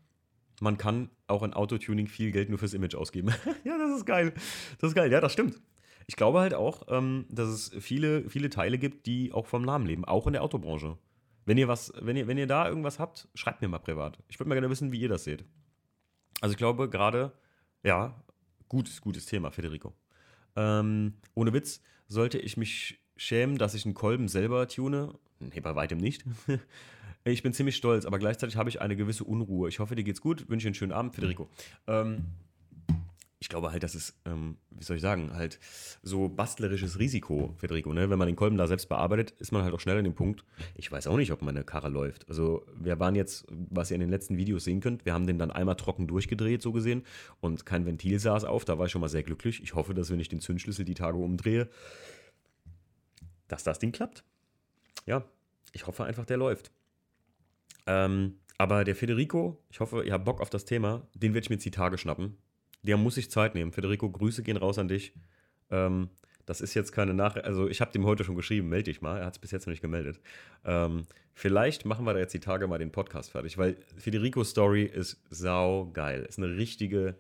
Man 0.61 0.79
kann 0.79 1.11
auch 1.27 1.43
in 1.43 1.53
Autotuning 1.53 2.07
viel 2.07 2.31
Geld 2.31 2.49
nur 2.49 2.59
fürs 2.59 2.75
Image 2.75 2.95
ausgeben. 2.95 3.29
ja, 3.65 3.77
das 3.79 3.99
ist 3.99 4.07
geil. 4.07 4.33
Das 4.79 4.91
ist 4.91 4.95
geil. 4.95 5.11
Ja, 5.11 5.21
das 5.21 5.33
stimmt. 5.33 5.61
Ich 6.07 6.17
glaube 6.17 6.41
halt 6.41 6.55
auch, 6.55 6.87
ähm, 6.89 7.27
dass 7.29 7.49
es 7.49 7.73
viele, 7.81 8.29
viele 8.31 8.49
Teile 8.49 8.79
gibt, 8.79 9.07
die 9.07 9.33
auch 9.33 9.47
vom 9.47 9.63
Namen 9.63 9.87
leben, 9.87 10.05
auch 10.05 10.27
in 10.27 10.35
der 10.35 10.43
Autobranche. 10.43 10.97
Wenn 11.45 11.59
ihr 11.59 11.69
was, 11.69 11.93
wenn 12.01 12.17
ihr, 12.17 12.27
wenn 12.27 12.39
ihr 12.39 12.47
da 12.47 12.69
irgendwas 12.69 12.99
habt, 12.99 13.29
schreibt 13.35 13.61
mir 13.61 13.69
mal 13.69 13.79
privat. 13.79 14.19
Ich 14.29 14.39
würde 14.39 14.49
mal 14.49 14.55
gerne 14.55 14.71
wissen, 14.71 14.93
wie 14.93 15.01
ihr 15.01 15.09
das 15.09 15.25
seht. 15.25 15.45
Also 16.41 16.53
ich 16.53 16.59
glaube 16.59 16.89
gerade, 16.89 17.33
ja, 17.83 18.15
gutes, 18.69 19.01
gutes 19.01 19.27
Thema, 19.27 19.51
Federico. 19.51 19.95
Ähm, 20.55 21.15
ohne 21.35 21.53
Witz, 21.53 21.83
sollte 22.09 22.39
ich 22.39 22.57
mich 22.57 23.01
schämen, 23.17 23.59
dass 23.59 23.75
ich 23.75 23.85
einen 23.85 23.95
Kolben 23.95 24.29
selber 24.29 24.69
tune? 24.69 25.15
Nee, 25.39 25.61
bei 25.61 25.75
weitem 25.75 25.99
nicht. 25.99 26.25
ich 27.33 27.43
bin 27.43 27.53
ziemlich 27.53 27.77
stolz, 27.77 28.05
aber 28.05 28.19
gleichzeitig 28.19 28.57
habe 28.57 28.69
ich 28.69 28.81
eine 28.81 28.97
gewisse 28.97 29.25
Unruhe. 29.25 29.69
Ich 29.69 29.79
hoffe, 29.79 29.95
dir 29.95 30.05
geht's 30.05 30.21
gut. 30.21 30.49
Wünsche 30.49 30.69
einen 30.69 30.75
schönen 30.75 30.93
Abend, 30.93 31.15
Federico. 31.15 31.49
Ähm, 31.87 32.27
ich 33.39 33.49
glaube 33.51 33.71
halt, 33.71 33.83
das 33.83 33.95
ist, 33.95 34.15
ähm, 34.25 34.57
wie 34.71 34.83
soll 34.83 34.97
ich 34.97 35.03
sagen, 35.03 35.33
halt 35.35 35.61
so 36.03 36.29
bastlerisches 36.29 36.99
Risiko, 36.99 37.55
Federico. 37.59 37.93
Ne? 37.93 38.09
Wenn 38.09 38.19
man 38.19 38.27
den 38.27 38.37
Kolben 38.37 38.57
da 38.57 38.67
selbst 38.67 38.89
bearbeitet, 38.89 39.33
ist 39.33 39.53
man 39.53 39.63
halt 39.63 39.75
auch 39.75 39.81
schnell 39.81 39.99
an 39.99 40.05
dem 40.05 40.15
Punkt. 40.15 40.45
Ich 40.75 40.91
weiß 40.91 41.07
auch 41.07 41.17
nicht, 41.17 41.33
ob 41.33 41.43
meine 41.43 41.63
Karre 41.63 41.89
läuft. 41.89 42.29
Also, 42.29 42.65
wir 42.75 42.99
waren 42.99 43.15
jetzt, 43.15 43.47
was 43.49 43.91
ihr 43.91 43.97
in 43.97 44.01
den 44.01 44.11
letzten 44.11 44.37
Videos 44.37 44.65
sehen 44.65 44.81
könnt, 44.81 45.05
wir 45.05 45.13
haben 45.13 45.27
den 45.27 45.39
dann 45.39 45.51
einmal 45.51 45.77
trocken 45.77 46.07
durchgedreht, 46.07 46.63
so 46.63 46.73
gesehen, 46.73 47.05
und 47.41 47.67
kein 47.67 47.85
Ventil 47.85 48.19
saß 48.19 48.45
auf. 48.45 48.65
Da 48.65 48.79
war 48.79 48.87
ich 48.87 48.93
schon 48.93 49.03
mal 49.03 49.09
sehr 49.09 49.23
glücklich. 49.23 49.63
Ich 49.63 49.75
hoffe, 49.75 49.93
dass, 49.93 50.11
wenn 50.11 50.21
ich 50.21 50.29
den 50.29 50.41
Zündschlüssel 50.41 50.85
die 50.85 50.95
Tage 50.95 51.19
umdrehe, 51.19 51.69
dass 53.49 53.65
das 53.65 53.79
Ding 53.79 53.93
klappt. 53.93 54.25
Ja, 55.05 55.25
ich 55.73 55.87
hoffe 55.87 56.05
einfach, 56.05 56.25
der 56.25 56.39
läuft. 56.39 56.73
Ähm, 57.87 58.39
aber 58.59 58.85
der 58.85 58.97
Federico, 58.97 59.63
ich 59.71 59.81
hoffe, 59.81 60.05
ihr 60.05 60.13
habt 60.13 60.25
Bock 60.25 60.41
auf 60.41 60.51
das 60.51 60.65
Thema, 60.65 61.07
den 61.15 61.35
werde 61.35 61.45
ich 61.45 61.51
mir 61.51 61.57
jetzt 61.57 61.65
die 61.65 61.71
Tage 61.71 61.99
schnappen 61.99 62.39
der 62.87 62.97
muss 62.97 63.17
sich 63.17 63.31
Zeit 63.31 63.55
nehmen. 63.55 63.73
Federico, 63.73 64.09
Grüße 64.11 64.43
gehen 64.43 64.57
raus 64.57 64.79
an 64.79 64.89
dich. 64.89 65.13
Ähm, 65.71 66.09
das 66.47 66.61
ist 66.61 66.75
jetzt 66.75 66.93
keine 66.93 67.13
Nachricht. 67.13 67.45
Also, 67.45 67.69
ich 67.69 67.81
habe 67.81 67.91
dem 67.91 68.05
heute 68.05 68.23
schon 68.23 68.37
geschrieben, 68.37 68.69
melde 68.69 68.85
dich 68.85 69.03
mal. 69.03 69.19
Er 69.19 69.27
hat 69.27 69.35
es 69.35 69.39
bis 69.41 69.51
jetzt 69.51 69.67
noch 69.67 69.73
nicht 69.73 69.83
gemeldet. 69.83 70.21
Ähm, 70.65 71.03
vielleicht 71.35 71.85
machen 71.85 72.07
wir 72.07 72.15
da 72.15 72.21
jetzt 72.21 72.35
die 72.35 72.41
Tage 72.41 72.69
mal 72.69 72.79
den 72.79 72.93
Podcast 72.93 73.33
fertig, 73.33 73.59
weil 73.59 73.77
Federicos 73.97 74.51
Story 74.51 74.85
ist 74.85 75.21
sau 75.31 75.91
geil. 75.93 76.25
Ist 76.29 76.39
eine 76.39 76.57
richtige 76.57 77.17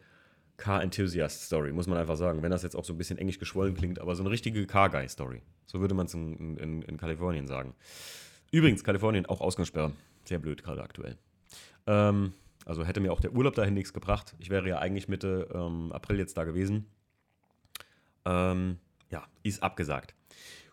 Car-Enthusiast-Story, 0.58 1.72
muss 1.72 1.88
man 1.88 1.98
einfach 1.98 2.16
sagen. 2.16 2.42
Wenn 2.42 2.52
das 2.52 2.62
jetzt 2.62 2.76
auch 2.76 2.84
so 2.84 2.94
ein 2.94 2.98
bisschen 2.98 3.18
englisch 3.18 3.38
geschwollen 3.38 3.74
klingt, 3.74 3.98
aber 3.98 4.14
so 4.14 4.22
eine 4.22 4.30
richtige 4.30 4.64
Car-Guy-Story. 4.66 5.42
So 5.66 5.80
würde 5.80 5.94
man 5.94 6.06
es 6.06 6.14
in, 6.14 6.56
in, 6.56 6.82
in, 6.82 6.96
Kalifornien 6.96 7.48
sagen. 7.48 7.74
Übrigens, 8.52 8.84
Kalifornien 8.84 9.26
auch 9.26 9.40
Ausgangssperre. 9.40 9.92
Sehr 10.26 10.38
blöd 10.38 10.62
gerade 10.62 10.82
aktuell. 10.82 11.16
Ähm, 11.86 12.32
also 12.64 12.84
hätte 12.84 13.00
mir 13.00 13.12
auch 13.12 13.20
der 13.20 13.32
Urlaub 13.32 13.54
dahin 13.54 13.74
nichts 13.74 13.92
gebracht. 13.92 14.34
Ich 14.38 14.50
wäre 14.50 14.68
ja 14.68 14.78
eigentlich 14.78 15.08
Mitte 15.08 15.48
ähm, 15.54 15.92
April 15.92 16.18
jetzt 16.18 16.36
da 16.36 16.44
gewesen. 16.44 16.86
Ähm, 18.24 18.78
ja, 19.10 19.24
ist 19.42 19.62
abgesagt. 19.62 20.14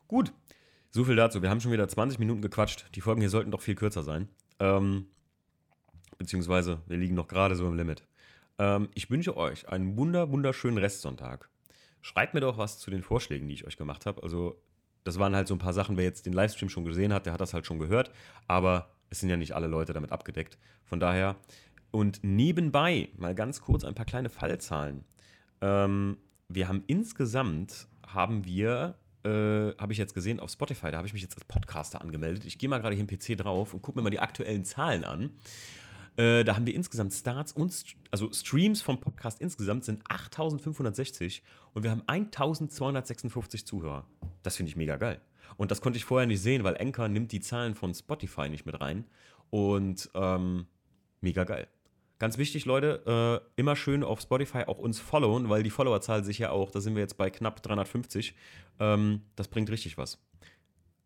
Gut, 0.08 0.34
so 0.90 1.04
viel 1.06 1.16
dazu. 1.16 1.42
Wir 1.42 1.50
haben 1.50 1.62
schon 1.62 1.72
wieder 1.72 1.88
20 1.88 2.20
Minuten 2.20 2.42
gequatscht. 2.42 2.86
Die 2.96 3.02
Folgen 3.02 3.22
hier 3.22 3.30
sollten 3.30 3.52
doch 3.52 3.62
viel 3.62 3.76
kürzer 3.76 4.04
sein. 4.04 4.28
Ähm, 4.60 5.08
beziehungsweise 6.18 6.82
wir 6.88 6.98
liegen 6.98 7.16
noch 7.16 7.28
gerade 7.28 7.56
so 7.56 7.68
im 7.68 7.76
Limit. 7.76 8.04
Ähm, 8.58 8.90
ich 8.94 9.10
wünsche 9.10 9.38
euch 9.38 9.70
einen 9.70 9.98
wunder, 9.98 10.32
wunderschönen 10.32 10.78
Restsonntag. 10.78 11.50
Schreibt 12.02 12.34
mir 12.34 12.42
doch 12.42 12.58
was 12.58 12.80
zu 12.80 12.92
den 12.92 13.04
Vorschlägen, 13.04 13.48
die 13.48 13.54
ich 13.54 13.66
euch 13.66 13.78
gemacht 13.78 14.06
habe. 14.06 14.22
Also, 14.24 14.62
das 15.04 15.20
waren 15.20 15.36
halt 15.36 15.48
so 15.48 15.56
ein 15.56 15.60
paar 15.60 15.74
Sachen. 15.74 15.98
Wer 15.98 16.04
jetzt 16.06 16.26
den 16.26 16.34
Livestream 16.34 16.70
schon 16.70 16.86
gesehen 16.86 17.14
hat, 17.14 17.26
der 17.26 17.34
hat 17.34 17.42
das 17.42 17.54
halt 17.54 17.66
schon 17.66 17.80
gehört. 17.80 18.12
Aber 18.48 18.93
es 19.10 19.20
sind 19.20 19.30
ja 19.30 19.38
nicht 19.38 19.54
alle 19.54 19.68
Leute 19.68 19.94
damit 19.94 20.12
abgedeckt. 20.12 20.58
Von 20.84 21.00
daher 21.00 21.36
und 21.92 22.24
nebenbei 22.24 23.10
mal 23.18 23.36
ganz 23.36 23.62
kurz 23.62 23.84
ein 23.84 23.94
paar 23.94 24.06
kleine 24.06 24.30
Fallzahlen. 24.30 25.06
Ähm, 25.62 26.18
wir 26.50 26.68
haben 26.68 26.84
insgesamt, 26.88 27.88
haben 28.06 28.46
wir, 28.46 28.96
äh, 29.24 29.30
habe 29.78 29.92
ich 29.92 30.00
jetzt 30.00 30.16
gesehen 30.16 30.40
auf 30.40 30.50
Spotify, 30.50 30.90
da 30.90 30.98
habe 30.98 31.08
ich 31.08 31.14
mich 31.14 31.22
jetzt 31.22 31.36
als 31.36 31.46
Podcaster 31.46 32.02
angemeldet. 32.02 32.46
Ich 32.46 32.58
gehe 32.58 32.68
mal 32.68 32.80
gerade 32.80 32.96
hier 32.96 33.06
im 33.08 33.08
PC 33.08 33.38
drauf 33.38 33.74
und 33.74 33.84
gucke 33.84 34.00
mir 34.00 34.04
mal 34.04 34.10
die 34.10 34.20
aktuellen 34.20 34.66
Zahlen 34.66 35.04
an. 35.04 35.32
Äh, 36.16 36.44
da 36.44 36.56
haben 36.56 36.66
wir 36.66 36.76
insgesamt 36.76 37.14
Starts 37.14 37.54
und 37.54 37.74
also 38.12 38.32
Streams 38.32 38.82
vom 38.82 39.00
Podcast 39.00 39.40
insgesamt 39.40 39.86
sind 39.86 40.02
8560 40.10 41.44
und 41.74 41.84
wir 41.84 41.92
haben 41.92 42.04
1256 42.08 43.66
Zuhörer. 43.66 44.06
Das 44.44 44.58
finde 44.58 44.72
ich 44.72 44.76
mega 44.76 44.98
geil. 44.98 45.22
Und 45.58 45.72
das 45.72 45.82
konnte 45.82 45.98
ich 45.98 46.06
vorher 46.06 46.28
nicht 46.28 46.42
sehen, 46.42 46.64
weil 46.64 46.78
Anchor 46.78 47.08
nimmt 47.08 47.32
die 47.32 47.40
Zahlen 47.40 47.76
von 47.76 47.94
Spotify 47.94 48.50
nicht 48.50 48.66
mit 48.66 48.80
rein. 48.80 49.06
Und 49.50 50.10
ähm, 50.16 50.66
mega 51.22 51.44
geil. 51.44 51.68
Ganz 52.20 52.38
wichtig, 52.38 52.66
Leute, 52.66 53.42
äh, 53.46 53.60
immer 53.60 53.76
schön 53.76 54.04
auf 54.04 54.22
Spotify 54.22 54.64
auch 54.68 54.78
uns 54.78 55.00
followen, 55.00 55.50
weil 55.50 55.64
die 55.64 55.70
Followerzahl 55.70 56.24
sich 56.24 56.40
ja 56.40 56.52
auch, 56.52 56.72
da 56.72 56.80
sind 56.80 56.96
wir 56.96 57.02
jetzt 57.02 57.18
bei 57.18 57.30
knapp 57.30 57.62
350. 57.62 58.36
Ähm, 58.80 59.24
das 59.36 59.48
bringt 59.48 59.70
richtig 59.70 59.98
was. 59.98 60.20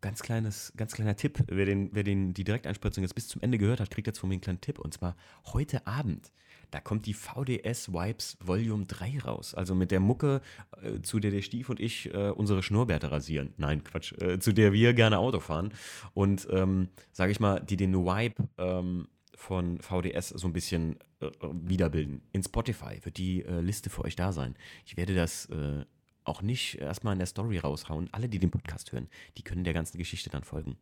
Ganz, 0.00 0.22
kleines, 0.22 0.72
ganz 0.76 0.92
kleiner 0.92 1.16
Tipp, 1.16 1.42
wer, 1.48 1.66
den, 1.66 1.90
wer 1.92 2.04
den, 2.04 2.34
die 2.34 2.44
Direkteinspritzung 2.44 3.02
jetzt 3.02 3.14
bis 3.14 3.26
zum 3.26 3.42
Ende 3.42 3.58
gehört 3.58 3.80
hat, 3.80 3.90
kriegt 3.90 4.06
jetzt 4.06 4.20
von 4.20 4.28
mir 4.28 4.34
einen 4.34 4.42
kleinen 4.42 4.60
Tipp. 4.60 4.78
Und 4.78 4.94
zwar 4.94 5.16
heute 5.52 5.86
Abend, 5.88 6.30
da 6.70 6.80
kommt 6.80 7.06
die 7.06 7.14
VDS 7.14 7.92
Wipes 7.92 8.36
Volume 8.40 8.86
3 8.86 9.20
raus. 9.20 9.54
Also 9.54 9.74
mit 9.74 9.90
der 9.90 10.00
Mucke, 10.00 10.40
äh, 10.82 11.00
zu 11.00 11.18
der 11.20 11.30
der 11.30 11.42
Stief 11.42 11.70
und 11.70 11.80
ich 11.80 12.12
äh, 12.12 12.30
unsere 12.30 12.62
Schnurrbärte 12.62 13.10
rasieren. 13.10 13.54
Nein, 13.56 13.84
Quatsch. 13.84 14.12
Äh, 14.20 14.38
zu 14.38 14.52
der 14.52 14.72
wir 14.72 14.94
gerne 14.94 15.18
Auto 15.18 15.40
fahren. 15.40 15.72
Und, 16.14 16.46
ähm, 16.50 16.88
sage 17.12 17.32
ich 17.32 17.40
mal, 17.40 17.60
die 17.60 17.76
den 17.76 17.94
Wipe 17.94 18.48
ähm, 18.58 19.08
von 19.34 19.80
VDS 19.80 20.30
so 20.30 20.46
ein 20.46 20.52
bisschen 20.52 20.98
äh, 21.20 21.30
wiederbilden. 21.42 22.22
In 22.32 22.42
Spotify 22.42 22.98
wird 23.02 23.16
die 23.18 23.44
äh, 23.44 23.60
Liste 23.60 23.90
für 23.90 24.04
euch 24.04 24.16
da 24.16 24.32
sein. 24.32 24.54
Ich 24.84 24.96
werde 24.96 25.14
das 25.14 25.46
äh, 25.46 25.84
auch 26.24 26.42
nicht 26.42 26.76
erstmal 26.76 27.14
in 27.14 27.18
der 27.18 27.26
Story 27.26 27.58
raushauen. 27.58 28.08
Alle, 28.12 28.28
die 28.28 28.38
den 28.38 28.50
Podcast 28.50 28.92
hören, 28.92 29.08
die 29.36 29.42
können 29.42 29.64
der 29.64 29.74
ganzen 29.74 29.98
Geschichte 29.98 30.30
dann 30.30 30.44
folgen. 30.44 30.76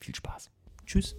Viel 0.00 0.14
Spaß. 0.14 0.50
Tschüss. 0.86 1.14